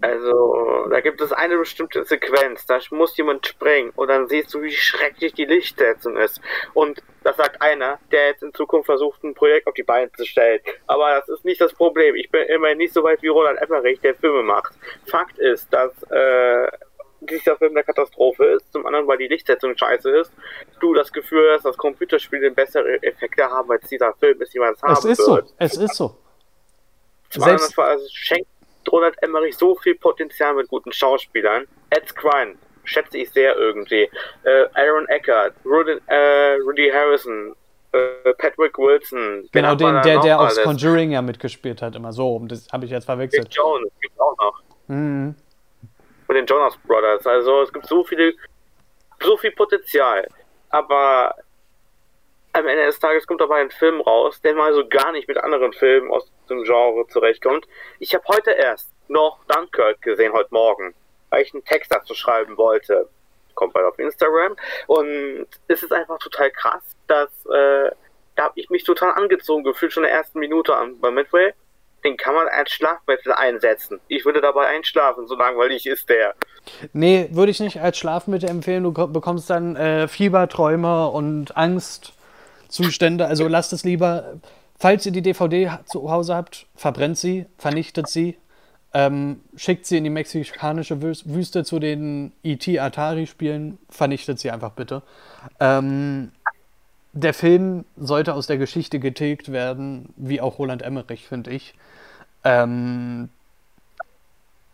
[0.00, 4.62] Also, da gibt es eine bestimmte Sequenz, da muss jemand springen und dann siehst du,
[4.62, 6.40] wie schrecklich die Lichtsetzung ist.
[6.74, 10.24] Und das sagt einer, der jetzt in Zukunft versucht, ein Projekt auf die Beine zu
[10.24, 10.60] stellen.
[10.86, 12.14] Aber das ist nicht das Problem.
[12.14, 14.74] Ich bin immerhin nicht so weit wie Roland Emmerich, der Filme macht.
[15.06, 16.68] Fakt ist, dass äh,
[17.20, 20.32] dieser Film eine Katastrophe ist, zum anderen, weil die Lichtsetzung scheiße ist,
[20.80, 24.92] du das Gefühl hast, dass Computerspiele bessere Effekte haben, als dieser Film es jemals haben
[24.92, 25.52] es ist so, wird.
[25.58, 26.16] es ist so.
[27.30, 28.48] Zum anderen Selbst- also schenkt
[28.90, 31.66] Roland Emmerich so viel Potenzial mit guten Schauspielern.
[31.90, 34.08] Ed Skrein schätze ich sehr irgendwie.
[34.44, 37.54] Äh, Aaron Eckhart, Rudy, äh, Rudy Harrison,
[37.92, 39.48] äh, Patrick Wilson.
[39.52, 40.64] Genau, hat den, der, der aus alles?
[40.64, 42.40] Conjuring ja mitgespielt hat, immer so.
[42.46, 43.54] Das habe ich jetzt Nick verwechselt.
[43.54, 44.62] Jones gibt auch noch.
[44.88, 45.34] Mhm.
[46.28, 47.26] Mit den Jonas Brothers.
[47.26, 48.34] Also es gibt so viele,
[49.22, 50.26] so viel Potenzial.
[50.70, 51.34] Aber
[52.52, 55.38] am Ende des Tages kommt dabei ein Film raus, der mal so gar nicht mit
[55.38, 57.66] anderen Filmen aus dem Genre zurechtkommt.
[57.98, 60.94] Ich habe heute erst noch Dunkirk gesehen, heute Morgen,
[61.30, 63.08] weil ich einen Text dazu schreiben wollte.
[63.54, 64.56] Kommt bald auf Instagram.
[64.86, 67.90] Und es ist einfach total krass, dass äh,
[68.36, 71.52] da habe ich mich total angezogen gefühlt schon in der ersten Minute an bei Midway.
[72.04, 74.00] Den kann man als Schlafmittel einsetzen.
[74.06, 76.34] Ich würde dabei einschlafen, so langweilig ist der.
[76.92, 78.84] Nee, würde ich nicht als Schlafmittel empfehlen.
[78.84, 81.56] Du ko- bekommst dann äh, Fieberträume und
[82.68, 83.26] Angstzustände.
[83.26, 84.34] Also lasst es lieber,
[84.78, 88.36] falls ihr die DVD zu Hause habt, verbrennt sie, vernichtet sie,
[88.94, 92.78] ähm, schickt sie in die mexikanische Wüs- Wüste zu den E.T.
[92.78, 95.02] Atari-Spielen, vernichtet sie einfach bitte.
[95.60, 96.32] Ähm,
[97.12, 101.74] der Film sollte aus der Geschichte getilgt werden, wie auch Roland Emmerich, finde ich.
[102.44, 103.30] Ähm,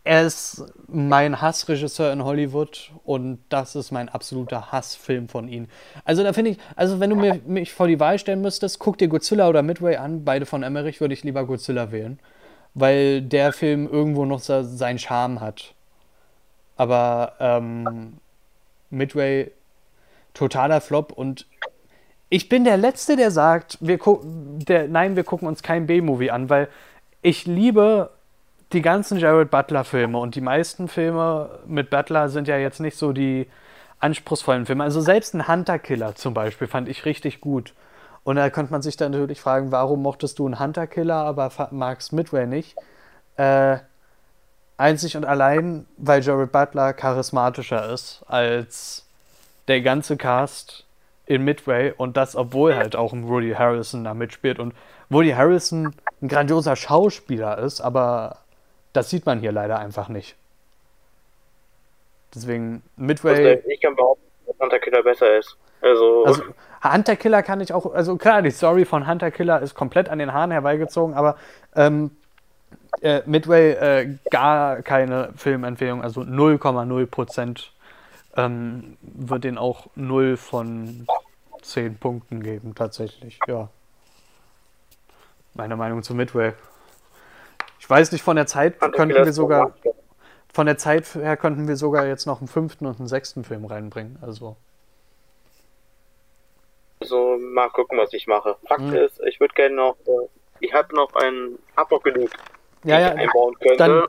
[0.05, 5.67] er ist mein Hassregisseur in Hollywood und das ist mein absoluter Hassfilm von ihm.
[6.05, 8.99] Also da finde ich, also wenn du mir, mich vor die Wahl stellen müsstest, guck
[8.99, 12.19] dir Godzilla oder Midway an, beide von Emmerich, würde ich lieber Godzilla wählen.
[12.75, 15.75] Weil der Film irgendwo noch seinen Charme hat.
[16.77, 18.19] Aber ähm,
[18.91, 19.53] Midway,
[20.35, 21.47] totaler Flop und
[22.29, 23.99] ich bin der Letzte, der sagt, wir
[24.67, 26.69] der, nein, wir gucken uns kein B-Movie an, weil
[27.23, 28.11] ich liebe
[28.73, 33.13] die ganzen Jared Butler-Filme und die meisten Filme mit Butler sind ja jetzt nicht so
[33.13, 33.49] die
[34.01, 34.85] anspruchsvollen Filme.
[34.85, 37.75] Also selbst ein Hunter-Killer zum Beispiel fand ich richtig gut.
[38.25, 42.13] Und da könnte man sich dann natürlich fragen, warum mochtest du einen Hunter-Killer, aber magst
[42.13, 42.77] Midway nicht?
[43.37, 43.79] Äh,
[44.77, 49.07] einzig und allein, weil Jared Butler charismatischer ist als
[49.69, 50.85] der ganze Cast
[51.27, 54.75] in Midway und das, obwohl halt auch ein Woody Harrison da mitspielt und
[55.09, 58.39] Woody Harrison ein grandioser Schauspieler ist, aber
[58.95, 60.37] das sieht man hier leider einfach nicht.
[62.35, 63.63] Deswegen Midway.
[63.69, 65.57] Ich kann behaupten, dass Hunter Killer besser ist.
[65.83, 66.43] Also, Also
[66.83, 70.19] Hunter Killer kann ich auch, also klar, die Story von Hunter Killer ist komplett an
[70.19, 71.37] den Haaren herbeigezogen, aber
[71.77, 72.11] ähm,
[73.03, 77.73] Äh, Midway äh, gar keine Filmempfehlung, also 0,0 Prozent
[78.37, 81.05] ähm, wird den auch 0 von
[81.63, 83.69] 10 Punkten geben, tatsächlich, ja.
[85.55, 86.53] Meine Meinung zu Midway.
[87.79, 89.75] Ich weiß nicht, von der Zeit könnten wir sogar,
[90.53, 93.65] von der Zeit her könnten wir sogar jetzt noch einen fünften und einen sechsten Film
[93.65, 94.57] reinbringen, also.
[97.01, 98.57] Also mal gucken, was ich mache.
[98.67, 98.95] Fakt mhm.
[98.95, 100.29] ist, ich würde gerne noch, äh,
[100.61, 102.31] ich habe noch einen Abo genug,
[102.85, 103.77] ja, ja, einbauen könnte.
[103.77, 104.07] Dann,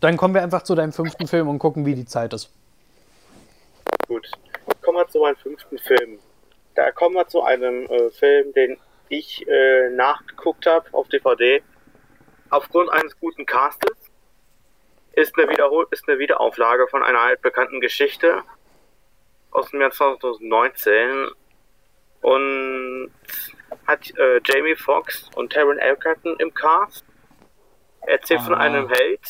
[0.00, 2.52] dann kommen wir einfach zu deinem fünften Film und gucken, wie die Zeit ist.
[4.06, 4.30] Gut,
[4.82, 6.18] kommen wir zu meinem fünften Film.
[6.74, 8.76] Da kommen wir zu einem äh, Film, den
[9.08, 11.62] ich äh, nachgeguckt habe auf DVD.
[12.50, 13.96] Aufgrund eines guten Castes
[15.12, 18.42] ist eine, Wiederhol ist eine Wiederauflage von einer altbekannten Geschichte
[19.50, 21.30] aus dem Jahr 2019
[22.20, 23.10] und
[23.86, 27.04] hat äh, Jamie Foxx und Taron Egerton im Cast.
[28.02, 29.20] Erzählt ah, von einem Held,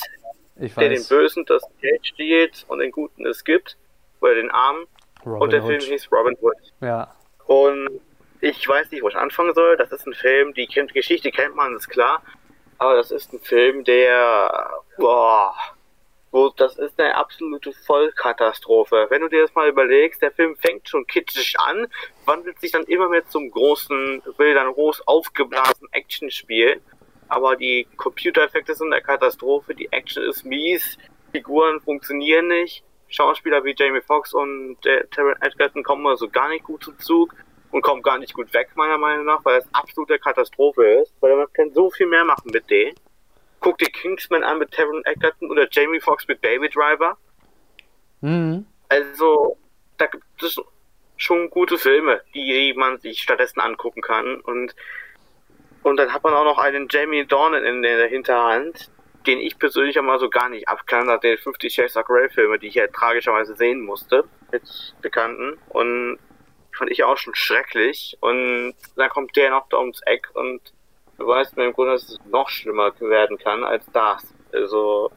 [0.56, 3.76] der den Bösen das Geld stiehlt und den Guten es gibt,
[4.20, 4.86] oder den Armen.
[5.24, 5.82] Robin und der Hood.
[5.82, 6.56] Film hieß Robin Hood.
[6.80, 7.14] Ja.
[7.46, 8.00] Und
[8.40, 9.76] ich weiß nicht, wo ich anfangen soll.
[9.76, 12.22] Das ist ein Film, die Geschichte kennt man, ist klar.
[12.78, 15.54] Aber das ist ein Film, der, boah,
[16.56, 19.06] das ist eine absolute Vollkatastrophe.
[19.08, 21.86] Wenn du dir das mal überlegst, der Film fängt schon kitschig an,
[22.26, 26.80] wandelt sich dann immer mehr zum großen, will dann groß aufgeblasen Actionspiel.
[27.28, 30.98] Aber die Computereffekte sind eine Katastrophe, die Action ist mies,
[31.32, 32.84] Figuren funktionieren nicht.
[33.08, 37.34] Schauspieler wie Jamie Foxx und der Taron Edgerton kommen also gar nicht gut zum Zug
[37.70, 41.36] und kommen gar nicht gut weg, meiner Meinung nach, weil es absolute Katastrophe ist, weil
[41.36, 42.94] man kann so viel mehr machen mit denen.
[43.60, 47.16] Guck dir Kingsman an mit Taron Egerton oder Jamie Foxx mit Baby Driver.
[48.20, 48.66] Mhm.
[48.88, 49.56] Also,
[49.96, 50.60] da gibt es
[51.16, 54.74] schon gute Filme, die man sich stattdessen angucken kann und
[55.86, 58.90] und dann hat man auch noch einen Jamie Dornan in der Hinterhand,
[59.24, 62.58] den ich persönlich einmal so gar nicht abkann, nach den 50 Shades of Grey Filme,
[62.58, 64.64] die ich ja tragischerweise sehen musste, mit
[65.00, 65.56] Bekannten.
[65.68, 66.18] Und
[66.76, 68.16] fand ich auch schon schrecklich.
[68.20, 70.60] Und dann kommt der noch da ums Eck und
[71.18, 74.22] du weißt mir im Grunde, dass es noch schlimmer werden kann als das.
[74.52, 75.10] Also,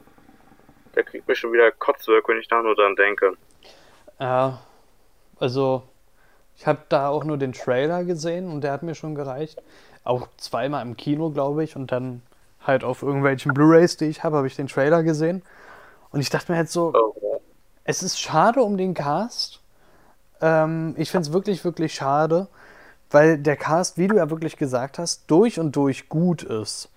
[0.94, 3.34] der kriegt mir schon wieder Kotzwirk, wenn ich da nur dran denke.
[4.18, 4.60] Ja,
[5.38, 5.82] also,
[6.56, 9.62] ich habe da auch nur den Trailer gesehen und der hat mir schon gereicht.
[10.04, 12.22] Auch zweimal im Kino, glaube ich, und dann
[12.66, 15.42] halt auf irgendwelchen Blu-rays, die ich habe, habe ich den Trailer gesehen.
[16.10, 17.40] Und ich dachte mir halt so, oh.
[17.84, 19.59] es ist schade um den Cast.
[20.40, 22.48] Ähm, ich finde es wirklich, wirklich schade,
[23.10, 26.90] weil der Cast, wie du ja wirklich gesagt hast, durch und durch gut ist.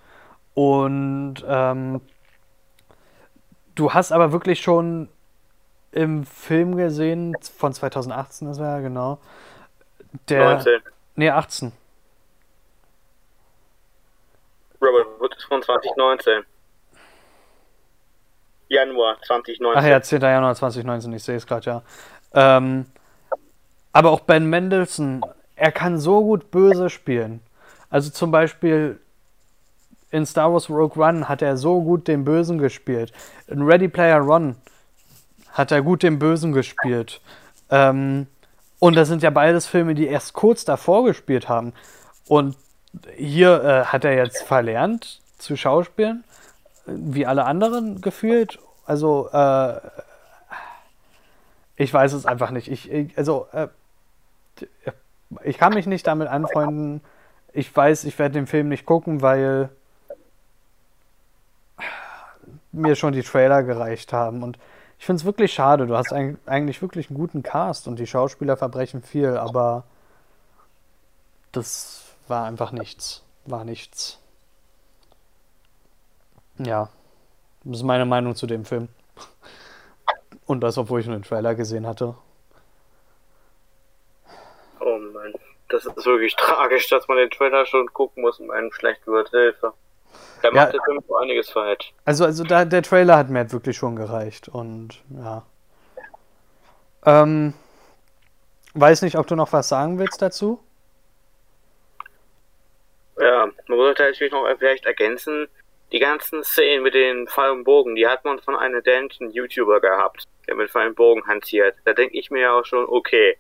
[0.54, 2.02] Und ähm,
[3.76, 5.10] du hast aber wirklich schon
[5.91, 9.20] im Film gesehen, von 2018 ist er ja, genau.
[10.30, 10.82] Der, 19.
[11.16, 11.72] Nee, 18.
[14.82, 16.44] Robin Hood ist von 2019.
[18.70, 19.80] Januar 2019.
[19.80, 20.22] Ach ja, 10.
[20.22, 21.82] Januar 2019, ich sehe es gerade, ja.
[22.34, 22.88] Ähm,
[23.94, 25.22] aber auch Ben Mendelssohn,
[25.56, 27.39] er kann so gut böse spielen.
[27.89, 29.00] Also zum Beispiel
[30.12, 33.14] in Star Wars Rogue One hat er so gut den Bösen gespielt.
[33.48, 34.56] In Ready Player One
[35.52, 37.22] hat er gut den Bösen gespielt.
[37.70, 38.28] Ähm,
[38.80, 41.74] und das sind ja beides Filme, die erst kurz davor gespielt haben.
[42.28, 42.58] Und
[43.16, 46.24] hier äh, hat er jetzt verlernt zu schauspielen,
[46.86, 48.60] wie alle anderen gefühlt.
[48.86, 49.80] Also, äh,
[51.76, 52.70] ich weiß es einfach nicht.
[52.70, 53.68] Ich, ich also, äh,
[55.43, 57.01] ich kann mich nicht damit anfreunden.
[57.51, 59.70] Ich weiß, ich werde den Film nicht gucken, weil
[62.72, 64.43] mir schon die Trailer gereicht haben.
[64.43, 64.57] Und
[64.97, 65.86] ich finde es wirklich schade.
[65.86, 69.84] Du hast eigentlich wirklich einen guten Cast und die Schauspieler verbrechen viel, aber
[71.51, 73.24] das war einfach nichts.
[73.45, 74.20] War nichts.
[76.57, 76.89] Ja,
[77.64, 78.88] das ist meine Meinung zu dem Film.
[80.45, 82.16] Und das, obwohl ich nur den Trailer gesehen hatte.
[84.80, 85.34] Oh Mann,
[85.74, 89.30] das ist wirklich tragisch, dass man den Trailer schon gucken muss und einem schlecht wird.
[89.30, 89.74] Hilfe.
[90.41, 91.93] Da macht ja, der Film so einiges falsch.
[92.05, 95.43] Also, also da, der Trailer hat mir halt wirklich schon gereicht und ja.
[97.05, 97.53] Ähm,
[98.74, 100.59] weiß nicht, ob du noch was sagen willst dazu?
[103.19, 105.47] Ja, man sollte natürlich noch vielleicht ergänzen,
[105.91, 109.80] die ganzen Szenen mit den Pfeil und Bogen, die hat man von einem dänischen YouTuber
[109.80, 111.76] gehabt, der mit Pfeil und Bogen hantiert.
[111.86, 113.38] Da denke ich mir ja auch schon, okay,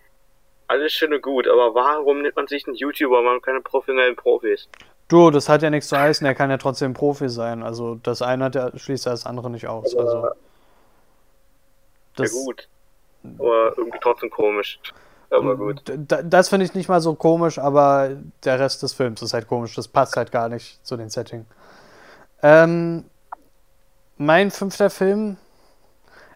[0.67, 4.67] alles schön und gut, aber warum nimmt man sich einen YouTuber, man keine professionellen Profis?
[5.07, 7.61] Du, das hat ja nichts zu heißen, er kann ja trotzdem Profi sein.
[7.61, 9.95] Also das eine hat ja, schließt ja das andere nicht aus.
[9.95, 10.29] Also,
[12.15, 12.67] das, ja gut.
[13.37, 14.79] Aber irgendwie trotzdem komisch.
[15.29, 15.81] Aber gut.
[15.85, 18.11] Das finde ich nicht mal so komisch, aber
[18.43, 19.75] der Rest des Films ist halt komisch.
[19.75, 21.45] Das passt halt gar nicht zu den Setting.
[22.41, 23.05] Ähm,
[24.17, 25.37] mein fünfter Film,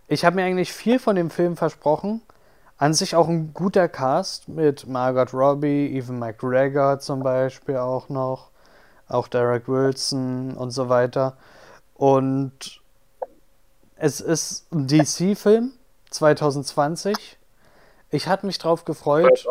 [0.07, 2.21] ich habe mir eigentlich viel von dem Film versprochen.
[2.77, 8.51] An sich auch ein guter Cast mit Margot Robbie, Evan McGregor zum Beispiel auch noch,
[9.07, 11.37] auch Derek Wilson und so weiter.
[11.95, 12.81] Und
[13.95, 15.71] es ist ein DC-Film
[16.11, 17.37] 2020.
[18.11, 19.47] Ich hatte mich drauf gefreut.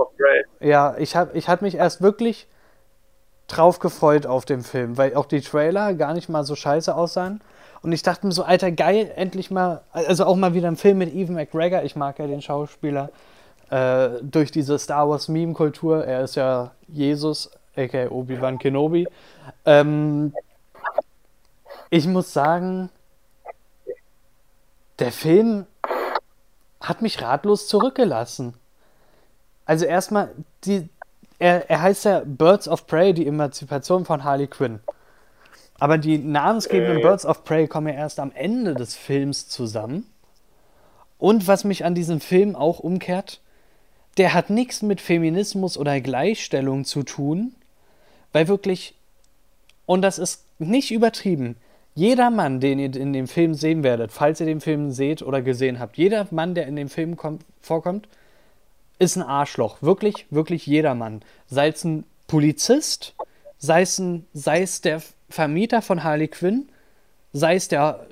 [0.60, 2.48] Ja, ich, hab, ich hatte mich erst wirklich
[3.48, 7.40] drauf gefreut auf den Film, weil auch die Trailer gar nicht mal so scheiße aussahen.
[7.86, 10.98] Und ich dachte mir so, alter, geil, endlich mal, also auch mal wieder ein Film
[10.98, 11.84] mit Evan McGregor.
[11.84, 13.10] Ich mag ja den Schauspieler
[13.70, 16.04] äh, durch diese Star Wars Meme-Kultur.
[16.04, 19.06] Er ist ja Jesus, aka Obi-Wan Kenobi.
[19.64, 20.34] Ähm,
[21.88, 22.90] ich muss sagen,
[24.98, 25.66] der Film
[26.80, 28.54] hat mich ratlos zurückgelassen.
[29.64, 30.32] Also erstmal,
[30.64, 30.88] die,
[31.38, 34.80] er, er heißt ja Birds of Prey, die Emanzipation von Harley Quinn.
[35.78, 40.06] Aber die namensgebenden Birds of Prey kommen ja erst am Ende des Films zusammen.
[41.18, 43.40] Und was mich an diesem Film auch umkehrt,
[44.16, 47.54] der hat nichts mit Feminismus oder Gleichstellung zu tun,
[48.32, 48.94] weil wirklich,
[49.84, 51.56] und das ist nicht übertrieben,
[51.94, 55.40] jeder Mann, den ihr in dem Film sehen werdet, falls ihr den Film seht oder
[55.40, 58.08] gesehen habt, jeder Mann, der in dem Film kommt, vorkommt,
[58.98, 59.78] ist ein Arschloch.
[59.80, 61.22] Wirklich, wirklich jeder Mann.
[61.46, 63.14] Sei es ein Polizist,
[63.58, 66.68] sei es, ein, sei es der Vermieter von Harley Quinn,
[67.32, 68.06] sei es der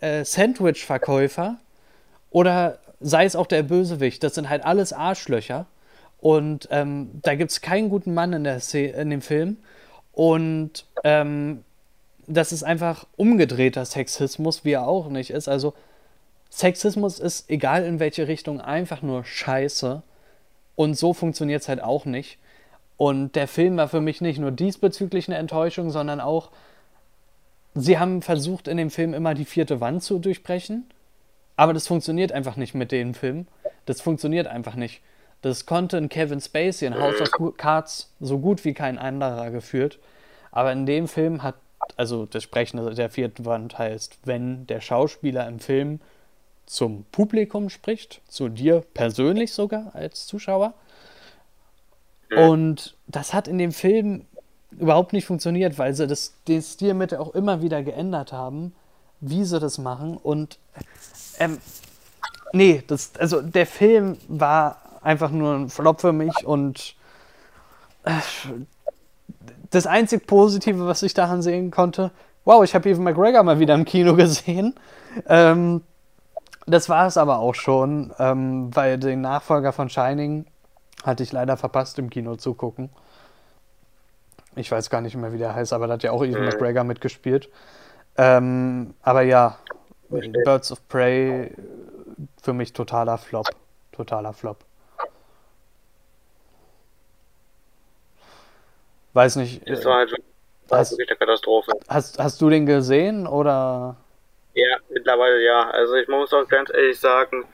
[0.00, 1.58] äh, Sandwich-Verkäufer
[2.30, 4.22] oder sei es auch der Bösewicht.
[4.22, 5.66] Das sind halt alles Arschlöcher.
[6.20, 9.56] Und ähm, da gibt es keinen guten Mann in, der in dem Film.
[10.12, 11.64] Und ähm,
[12.26, 15.48] das ist einfach umgedrehter Sexismus, wie er auch nicht ist.
[15.48, 15.74] Also
[16.50, 20.02] Sexismus ist, egal in welche Richtung, einfach nur scheiße.
[20.74, 22.38] Und so funktioniert es halt auch nicht.
[22.98, 26.50] Und der Film war für mich nicht nur diesbezüglich eine Enttäuschung, sondern auch,
[27.74, 30.84] sie haben versucht, in dem Film immer die vierte Wand zu durchbrechen.
[31.56, 33.46] Aber das funktioniert einfach nicht mit dem Film.
[33.86, 35.00] Das funktioniert einfach nicht.
[35.42, 40.00] Das konnte ein Kevin Spacey in House of Cards so gut wie kein anderer geführt.
[40.50, 41.54] Aber in dem Film hat,
[41.96, 46.00] also das Sprechen der vierten Wand heißt, wenn der Schauspieler im Film
[46.66, 50.74] zum Publikum spricht, zu dir persönlich sogar als Zuschauer.
[52.36, 54.26] Und das hat in dem Film
[54.70, 58.74] überhaupt nicht funktioniert, weil sie das, den Stilmittel auch immer wieder geändert haben,
[59.20, 60.16] wie sie das machen.
[60.16, 60.58] Und
[61.38, 61.58] ähm,
[62.52, 66.94] nee, das, also der Film war einfach nur ein Flop für mich und
[68.04, 68.12] äh,
[69.70, 72.10] das einzig Positive, was ich daran sehen konnte,
[72.44, 74.74] wow, ich habe Evan McGregor mal wieder im Kino gesehen.
[75.26, 75.82] Ähm,
[76.66, 80.46] das war es aber auch schon, ähm, weil den Nachfolger von Shining
[81.04, 82.90] hatte ich leider verpasst, im Kino zu gucken.
[84.56, 86.48] Ich weiß gar nicht mehr, wie der heißt, aber da hat ja auch Ethan mhm.
[86.48, 87.48] McGregor mitgespielt.
[88.16, 89.58] Ähm, aber ja,
[90.08, 91.52] Birds of Prey
[92.42, 93.46] für mich totaler Flop.
[93.92, 94.58] Totaler Flop.
[99.12, 99.68] Weiß nicht.
[99.68, 100.14] Das war, halt,
[100.70, 101.72] hast, wirklich eine Katastrophe.
[101.88, 103.96] Hast, hast du den gesehen oder?
[104.54, 105.70] Ja, mittlerweile ja.
[105.70, 107.44] Also ich muss auch ganz ehrlich sagen,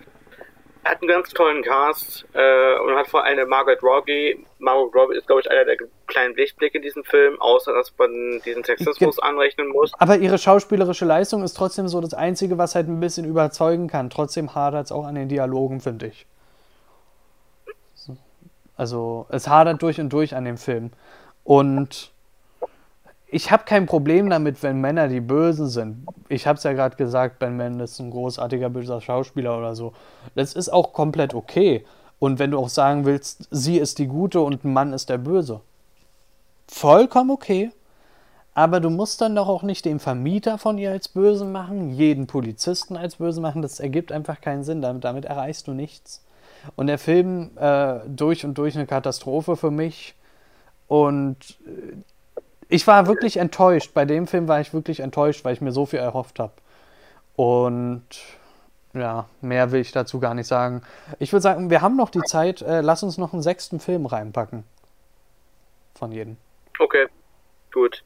[0.85, 4.45] hat einen ganz tollen Cast äh, und hat vor allem eine Margaret Robbie.
[4.59, 5.77] Margaret Robbie ist, glaube ich, einer der
[6.07, 9.93] kleinen Lichtblicke in diesem Film, außer dass man diesen Sexismus anrechnen muss.
[9.99, 14.11] Aber ihre schauspielerische Leistung ist trotzdem so das Einzige, was halt ein bisschen überzeugen kann.
[14.11, 16.27] Trotzdem hadert es auch an den Dialogen, finde ich.
[18.77, 20.91] Also, es hadert durch und durch an dem Film.
[21.45, 22.14] Und
[23.35, 26.07] ich habe kein Problem damit, wenn Männer die Bösen sind.
[26.29, 29.93] Ich habe es ja gerade gesagt, Ben Mendes ist ein großartiger böser Schauspieler oder so.
[30.37, 31.85] Das ist auch komplett okay.
[32.21, 35.19] Und wenn du auch sagen willst, sie ist die Gute und ein Mann ist der
[35.19, 35.63] Böse.
[36.69, 37.73] Vollkommen okay.
[38.55, 42.29] Aber du musst dann doch auch nicht den Vermieter von ihr als böse machen, jeden
[42.29, 43.63] Polizisten als böse machen.
[43.63, 44.81] Das ergibt einfach keinen Sinn.
[44.81, 46.25] Damit, damit erreichst du nichts.
[46.77, 50.15] Und der Film äh, durch und durch eine Katastrophe für mich.
[50.87, 51.97] Und äh,
[52.75, 53.95] ich war wirklich enttäuscht.
[53.95, 56.53] Bei dem Film war ich wirklich enttäuscht, weil ich mir so viel erhofft habe.
[57.37, 58.05] Und
[58.93, 60.83] ja, mehr will ich dazu gar nicht sagen.
[61.21, 62.63] Ich würde sagen, wir haben noch die Zeit.
[62.63, 64.65] Äh, lass uns noch einen sechsten Film reinpacken.
[65.97, 66.37] Von jedem.
[66.81, 67.07] Okay,
[67.73, 68.03] gut.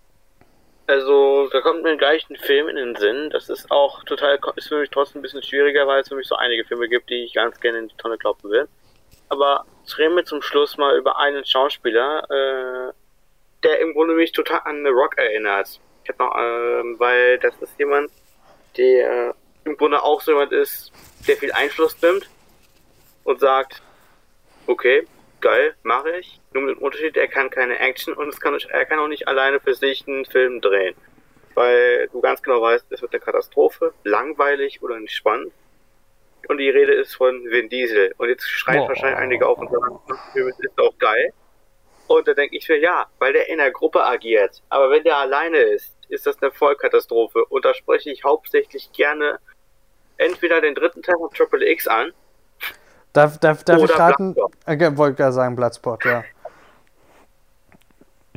[0.86, 3.30] Also, da kommt mir gleich ein Film in den Sinn.
[3.30, 6.28] Das ist auch total, ist für mich trotzdem ein bisschen schwieriger, weil es für mich
[6.28, 8.68] so einige Filme gibt, die ich ganz gerne in die Tonne kloppen will.
[9.30, 9.64] Aber
[9.96, 12.92] reden wir zum Schluss mal über einen Schauspieler, äh,
[13.62, 15.80] der im Grunde mich total an The Rock erinnert.
[16.04, 18.10] Ich hab noch, ähm, weil das ist jemand,
[18.76, 19.34] der
[19.64, 20.92] im Grunde auch so jemand ist,
[21.26, 22.28] der viel Einfluss nimmt
[23.24, 23.82] und sagt,
[24.66, 25.06] okay,
[25.40, 26.40] geil, mache ich.
[26.52, 29.60] Nur mit dem Unterschied, er kann keine Action und kann, er kann auch nicht alleine
[29.60, 30.94] für sich einen Film drehen.
[31.54, 35.52] weil du ganz genau weißt, es wird eine Katastrophe, langweilig oder nicht spannend.
[36.48, 38.14] Und die Rede ist von Vin Diesel.
[38.16, 38.88] Und jetzt schreien Boah.
[38.90, 41.32] wahrscheinlich einige auf und sagen, das ist auch geil.
[42.08, 44.62] Und da denke ich mir, ja, weil der in der Gruppe agiert.
[44.70, 47.44] Aber wenn der alleine ist, ist das eine Vollkatastrophe.
[47.44, 49.38] Und da spreche ich hauptsächlich gerne
[50.16, 52.12] entweder den dritten Teil von Triple X an.
[53.12, 54.34] Darf, darf, darf ich raten?
[54.66, 56.24] Okay, wollte gerade sagen, Bloodsport, ja.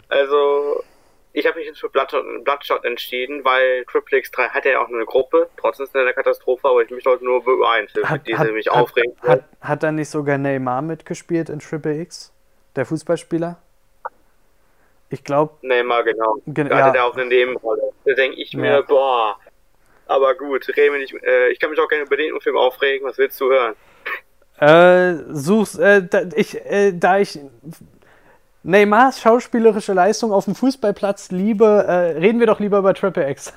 [0.09, 0.83] Also,
[1.31, 4.89] ich habe mich jetzt für Bloodshot, Bloodshot entschieden, weil Triple X 3 hat ja auch
[4.89, 5.49] nur eine Gruppe.
[5.55, 8.67] Trotzdem ist es eine Katastrophe, aber ich möchte heute nur einen Film, Hat, hat, mich
[8.67, 9.15] hat, aufregen.
[9.21, 12.33] hat, hat da nicht sogar Neymar mitgespielt in Triple X?
[12.75, 13.57] Der Fußballspieler?
[15.09, 16.37] Ich glaube, Neymar, genau.
[16.47, 16.89] Gen- Da ja.
[16.91, 17.81] der auch eine Nebenrolle.
[18.05, 18.81] Da denke ich mir, Ja.
[18.81, 19.35] boah,
[20.07, 23.05] aber gut, reden wir nicht, äh, ich kann mich auch gerne über den Film aufregen,
[23.07, 23.75] was willst du hören?
[24.59, 27.39] äh, suchst, äh, da, ich, äh, da ich
[28.63, 33.53] Neymars schauspielerische Leistung auf dem Fußballplatz liebe, äh, reden wir doch lieber über Triple X.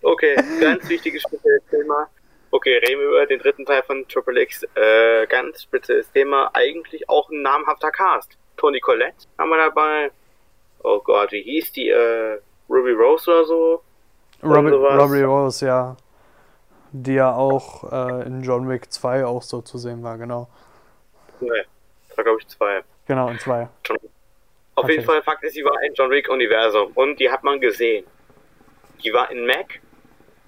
[0.00, 1.22] Okay, ganz wichtiges
[1.70, 2.08] Thema.
[2.54, 4.62] Okay, reden wir über den dritten Teil von Triple X.
[4.76, 8.38] Äh, ganz spezielles Thema, eigentlich auch ein namhafter Cast.
[8.56, 10.12] Tony Collette haben wir dabei.
[10.84, 11.88] Oh Gott, wie hieß die?
[11.88, 12.38] Äh,
[12.70, 13.82] Ruby Rose oder so?
[14.44, 15.96] Robbie Rose, ja.
[16.92, 20.48] Die ja auch äh, in John Wick 2 auch so zu sehen war, genau.
[21.40, 21.64] Nee,
[22.06, 22.84] das war glaube ich zwei.
[23.08, 23.68] Genau, in 2.
[23.84, 23.98] John
[24.76, 25.02] Auf jeden.
[25.02, 28.06] Fall, Fakt ist, sie war im John Wick-Universum und die hat man gesehen.
[29.02, 29.80] Die war in Mac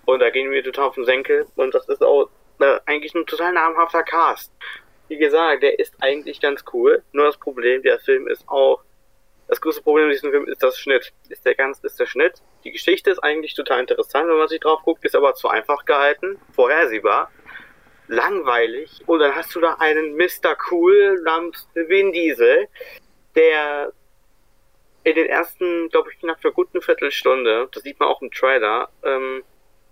[0.06, 2.30] und da gehen wir total auf den Senkel und das ist auch
[2.60, 4.50] äh, eigentlich ein total namhafter Cast.
[5.08, 8.82] Wie gesagt, der ist eigentlich ganz cool, nur das Problem, der Film ist auch,
[9.48, 11.12] das größte Problem in diesem Film ist das Schnitt.
[11.28, 12.42] Ist der ganz, ist der Schnitt.
[12.64, 15.84] Die Geschichte ist eigentlich total interessant, wenn man sich drauf guckt, ist aber zu einfach
[15.84, 17.30] gehalten, vorhersehbar,
[18.08, 20.56] langweilig und dann hast du da einen Mr.
[20.70, 22.68] Cool namens Vin Diesel,
[23.34, 23.92] der
[25.04, 28.88] in den ersten, glaube ich, nach einer guten Viertelstunde, das sieht man auch im Trailer,
[29.04, 29.44] ähm,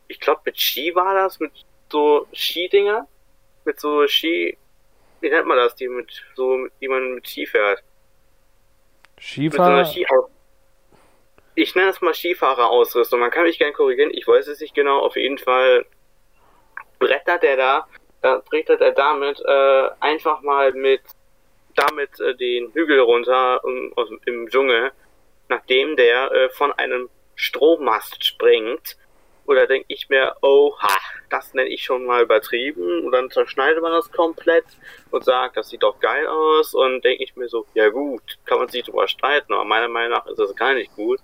[0.08, 1.52] ich glaube mit Ski war das, mit
[1.90, 3.06] so Skidinger,
[3.64, 4.56] mit so Ski,
[5.20, 7.82] wie nennt man das, die mit so, die man mit Ski fährt,
[9.16, 9.84] so Skifahrer?
[9.84, 10.06] Ski
[11.56, 15.00] ich nenne es mal Skifahrerausrüstung, man kann mich gern korrigieren, ich weiß es nicht genau,
[15.00, 15.86] auf jeden Fall
[16.98, 17.86] brettert er da,
[18.22, 21.02] da brettert er damit äh, einfach mal mit
[21.76, 24.92] damit äh, den Hügel runter um, aus, im Dschungel,
[25.48, 28.96] nachdem der äh, von einem Strommast springt.
[29.46, 30.96] Oder denke ich mir, oha,
[31.30, 33.04] das nenne ich schon mal übertrieben.
[33.04, 34.64] Und dann zerschneidet man das komplett
[35.10, 36.74] und sagt, das sieht doch geil aus.
[36.74, 40.12] Und denke ich mir so, ja gut, kann man sich drüber streiten, aber meiner Meinung
[40.12, 41.20] nach ist das gar nicht gut.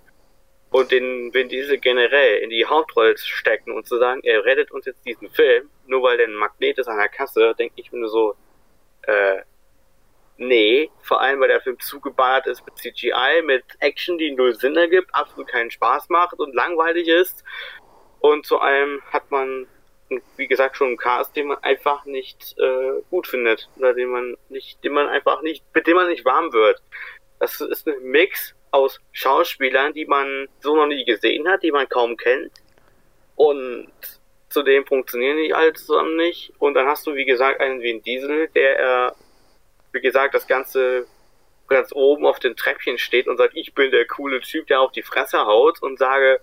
[0.69, 4.85] Und den Vin Diesel generell in die Hauptrolle stecken und zu sagen, er rettet uns
[4.85, 8.07] jetzt diesen Film, nur weil der ein Magnet ist an der Kasse, denke ich mir
[8.07, 8.35] so,
[9.03, 9.41] äh,
[10.43, 14.75] Nee, vor allem weil der Film zugeballert ist mit CGI, mit Action, die null Sinn
[14.75, 17.43] ergibt, absolut keinen Spaß macht und langweilig ist.
[18.21, 19.67] Und zu allem hat man,
[20.37, 23.69] wie gesagt, schon einen Cast, den man einfach nicht äh, gut findet.
[23.77, 26.81] Oder den man nicht, den man einfach nicht, mit dem man nicht warm wird.
[27.39, 31.89] Das ist ein Mix aus Schauspielern, die man so noch nie gesehen hat, die man
[31.89, 32.51] kaum kennt.
[33.35, 33.91] Und
[34.49, 36.53] zudem funktionieren die alle zusammen nicht.
[36.59, 39.11] Und dann hast du, wie gesagt, einen wie ein Diesel, der äh,
[39.93, 41.05] wie gesagt, das Ganze
[41.67, 44.91] ganz oben auf den Treppchen steht und sagt, ich bin der coole Typ, der auf
[44.91, 46.39] die Fresse haut und sage,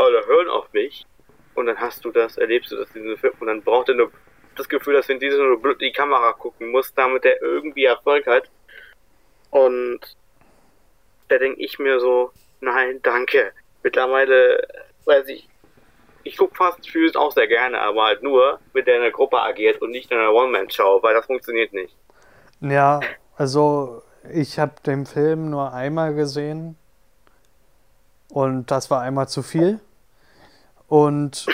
[0.00, 1.06] alle hören auf mich.
[1.54, 3.94] Und dann hast du das, erlebst du das in diesem Film und dann braucht er
[3.96, 4.10] nur
[4.56, 7.84] das Gefühl, dass wenn dieser nur blöd in die Kamera gucken muss, damit er irgendwie
[7.84, 8.50] Erfolg hat.
[9.50, 10.00] Und
[11.28, 13.52] da denke ich mir so, nein, danke.
[13.82, 14.66] Mittlerweile,
[15.04, 15.48] weiß ich,
[16.22, 19.80] ich gucke Fast Furious auch sehr gerne, aber halt nur, mit der eine Gruppe agiert
[19.80, 21.96] und nicht in einer One-Man-Show, weil das funktioniert nicht.
[22.60, 23.00] Ja,
[23.36, 26.76] also ich habe den Film nur einmal gesehen
[28.28, 29.80] und das war einmal zu viel.
[30.90, 31.46] Und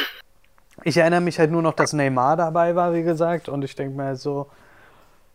[0.83, 3.51] ich erinnere mich halt nur noch, dass Neymar dabei war, wie gesagt.
[3.51, 4.47] Und ich denke mir halt so,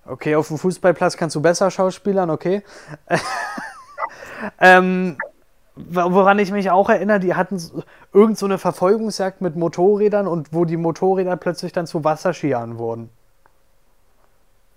[0.08, 2.64] okay, auf dem Fußballplatz kannst du besser schauspielern, okay.
[4.60, 5.18] ähm,
[5.76, 7.62] woran ich mich auch erinnere, die hatten
[8.12, 13.12] irgend so eine Verfolgungsjagd mit Motorrädern und wo die Motorräder plötzlich dann zu Wasserskiern wurden.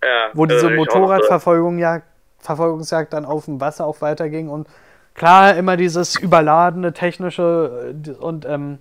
[0.03, 2.07] Ja, wo diese äh, ich auch noch so- Motorradverfolgung Jagd,
[2.41, 4.69] Verfolgungsjagd dann auf dem Wasser auch weiterging und
[5.15, 8.81] klar immer dieses überladene technische äh, und ähm,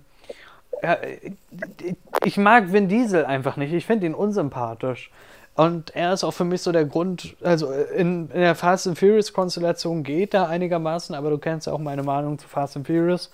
[0.84, 0.98] ja,
[2.24, 3.72] ich- mag Vin Diesel einfach nicht.
[3.72, 5.10] Ich finde ihn unsympathisch.
[5.56, 8.98] Und er ist auch für mich so der Grund, also in, in der Fast and
[8.98, 12.86] Furious Konstellation geht er einigermaßen, aber du kennst ja auch meine Meinung zu Fast and
[12.86, 13.30] Furious.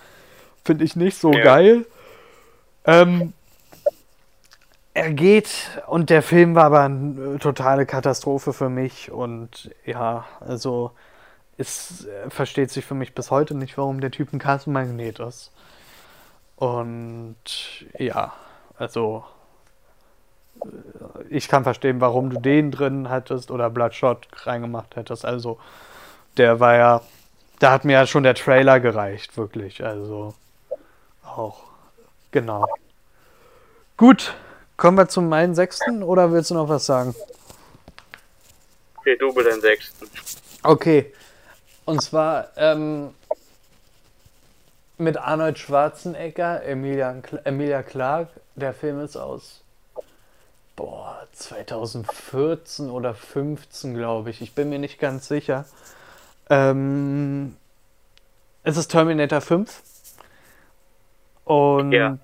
[0.65, 1.43] Finde ich nicht so Ja.
[1.43, 1.87] geil.
[2.85, 3.33] Ähm,
[4.93, 5.49] er geht
[5.87, 10.91] und der Film war aber eine totale Katastrophe für mich und ja, also
[11.57, 15.53] es äh, versteht sich für mich bis heute nicht, warum der Typ ein Kassenmagnet ist.
[16.61, 17.37] Und
[17.99, 18.35] ja,
[18.77, 19.25] also
[20.63, 20.69] äh,
[21.31, 25.25] ich kann verstehen, warum du den drin hattest oder Bloodshot reingemacht hättest.
[25.25, 25.59] Also
[26.37, 27.01] der war ja,
[27.61, 29.83] da hat mir ja schon der Trailer gereicht, wirklich.
[29.83, 30.35] Also
[31.25, 31.63] auch,
[32.31, 32.67] genau.
[33.97, 34.35] Gut,
[34.77, 37.15] kommen wir zum meinen sechsten oder willst du noch was sagen?
[38.97, 40.11] Okay, du bist den sechsten.
[40.63, 41.15] Okay,
[41.87, 43.15] und zwar ähm,
[45.01, 48.29] mit Arnold Schwarzenegger, Emilia, Emilia Clark.
[48.55, 49.63] Der Film ist aus
[50.77, 54.41] boah, 2014 oder 15, glaube ich.
[54.41, 55.65] Ich bin mir nicht ganz sicher.
[56.49, 57.57] Ähm,
[58.63, 59.83] es ist Terminator 5.
[61.45, 62.19] Und ja,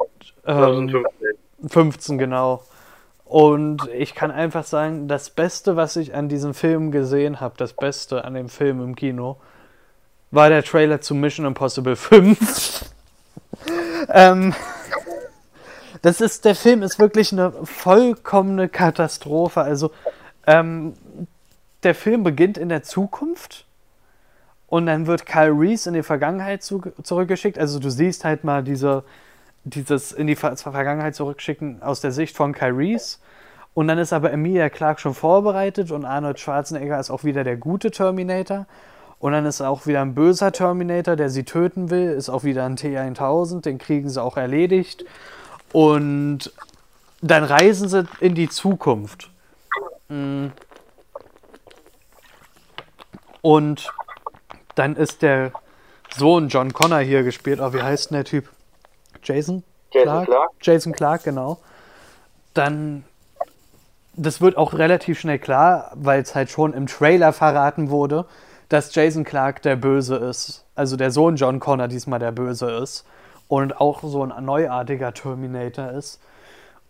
[0.46, 1.04] ähm,
[1.66, 2.62] 15, genau.
[3.24, 7.72] Und ich kann einfach sagen, das Beste, was ich an diesem Film gesehen habe, das
[7.72, 9.36] Beste an dem Film im Kino,
[10.36, 12.84] war der Trailer zu Mission Impossible 5.
[14.10, 14.54] ähm,
[16.02, 19.62] das ist, der Film ist wirklich eine vollkommene Katastrophe.
[19.62, 19.90] Also,
[20.46, 20.94] ähm,
[21.82, 23.66] der Film beginnt in der Zukunft
[24.68, 27.58] und dann wird Kyle Reese in die Vergangenheit zu, zurückgeschickt.
[27.58, 29.02] Also, du siehst halt mal diese
[29.66, 33.20] dieses in die Ver Vergangenheit zurückschicken aus der Sicht von Kyries.
[33.74, 37.56] Und dann ist aber Emilia Clark schon vorbereitet und Arnold Schwarzenegger ist auch wieder der
[37.56, 38.66] gute Terminator.
[39.18, 42.64] Und dann ist auch wieder ein böser Terminator, der sie töten will, ist auch wieder
[42.64, 45.04] ein T1000, den kriegen sie auch erledigt.
[45.72, 46.52] Und
[47.22, 49.30] dann reisen sie in die Zukunft.
[50.08, 50.48] Mm.
[53.40, 53.92] Und
[54.74, 55.52] dann ist der
[56.14, 57.60] Sohn John Connor hier gespielt.
[57.60, 58.48] Oh, wie heißt denn der Typ?
[59.22, 59.62] Jason,
[59.92, 60.26] Jason Clark?
[60.26, 60.50] Clark?
[60.60, 61.58] Jason Clark, genau.
[62.54, 63.04] Dann,
[64.14, 68.26] das wird auch relativ schnell klar, weil es halt schon im Trailer verraten wurde,
[68.68, 70.64] dass Jason Clark der Böse ist.
[70.74, 73.04] Also der Sohn John Connor diesmal der Böse ist.
[73.48, 76.20] Und auch so ein neuartiger Terminator ist.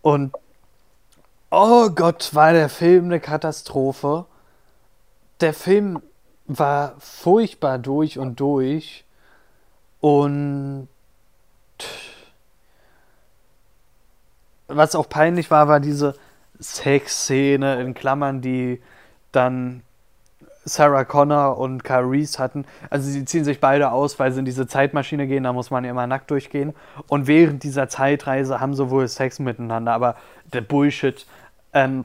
[0.02, 0.32] Und
[1.50, 4.24] oh Gott, war der Film eine Katastrophe.
[5.40, 6.00] Der Film
[6.46, 9.04] war furchtbar durch und durch.
[10.00, 10.88] Und
[14.68, 16.14] was auch peinlich war, war diese
[16.58, 18.80] Sexszene in Klammern, die
[19.32, 19.82] dann
[20.68, 22.66] Sarah Connor und Kyle Reese hatten.
[22.90, 25.84] Also sie ziehen sich beide aus, weil sie in diese Zeitmaschine gehen, da muss man
[25.84, 26.74] ja immer nackt durchgehen.
[27.08, 30.16] Und während dieser Zeitreise haben sie wohl Sex miteinander, aber
[30.52, 31.24] der Bullshit,
[31.72, 32.04] ähm,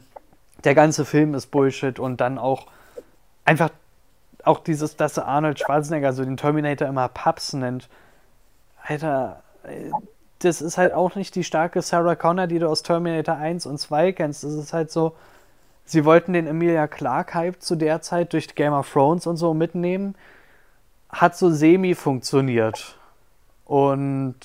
[0.63, 2.67] der ganze Film ist Bullshit und dann auch
[3.45, 3.71] einfach
[4.43, 7.89] auch dieses, dass Arnold Schwarzenegger so den Terminator immer Paps nennt.
[8.83, 9.41] Alter,
[10.39, 13.79] das ist halt auch nicht die starke Sarah Connor, die du aus Terminator 1 und
[13.79, 14.43] 2 kennst.
[14.43, 15.15] Das ist halt so,
[15.91, 20.15] sie wollten den Emilia Clark-Hype zu der Zeit durch Game of Thrones und so mitnehmen.
[21.09, 22.97] Hat so semi funktioniert.
[23.65, 24.39] Und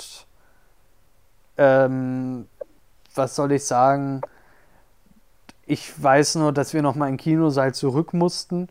[1.56, 2.48] ähm,
[3.14, 4.22] was soll ich sagen?
[5.66, 8.68] Ich weiß nur, dass wir noch mal in Kinosaal zurück mussten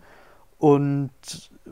[0.59, 1.11] und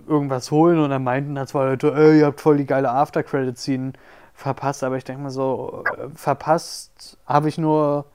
[0.08, 3.93] irgendwas holen und dann meinten da zwei Leute, ey, ihr habt voll die geile After-Credit-Scene
[4.34, 8.06] verpasst, aber ich denke mal so, äh, verpasst habe ich nur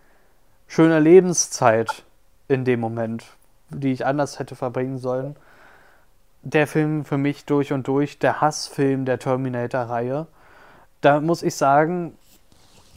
[0.66, 2.04] schöne Lebenszeit
[2.48, 3.24] in dem Moment,
[3.70, 5.36] die ich anders hätte verbringen sollen.
[6.42, 10.26] Der Film für mich durch und durch, der Hassfilm der Terminator-Reihe.
[11.00, 12.16] Da muss ich sagen,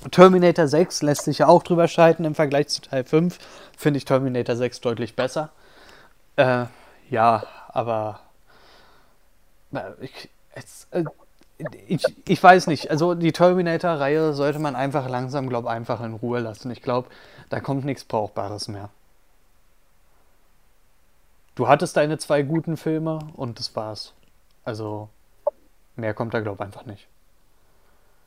[0.10, 3.38] Terminator 6 lässt sich ja auch drüber scheiden im Vergleich zu Teil 5.
[3.78, 5.52] Finde ich Terminator 6 deutlich besser.
[6.38, 6.66] Äh,
[7.10, 8.22] ja, aber
[10.00, 11.04] ich, es, äh,
[11.88, 12.90] ich, ich weiß nicht.
[12.90, 16.72] Also die Terminator-Reihe sollte man einfach langsam, glaube ich, einfach in Ruhe lassen.
[16.72, 17.10] Ich glaube,
[17.50, 18.90] da kommt nichts Brauchbares mehr.
[21.56, 24.14] Du hattest deine zwei guten Filme und das war's.
[24.64, 25.10] Also
[25.96, 27.08] mehr kommt da, glaube ich, einfach nicht.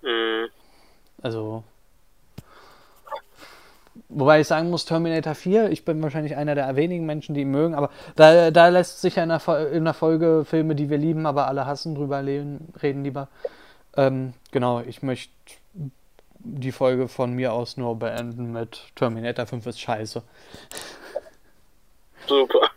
[0.03, 0.49] Mhm.
[1.23, 1.65] Also
[4.09, 7.51] Wobei ich sagen muss, Terminator 4, ich bin wahrscheinlich einer der wenigen Menschen, die ihn
[7.51, 10.99] mögen, aber da, da lässt sich ja in der, in der Folge Filme, die wir
[10.99, 13.29] lieben, aber alle hassen, drüber reden, reden lieber.
[13.97, 15.33] Ähm, genau, ich möchte
[16.39, 20.23] die Folge von mir aus nur beenden mit Terminator 5 ist scheiße.
[22.27, 22.71] Super.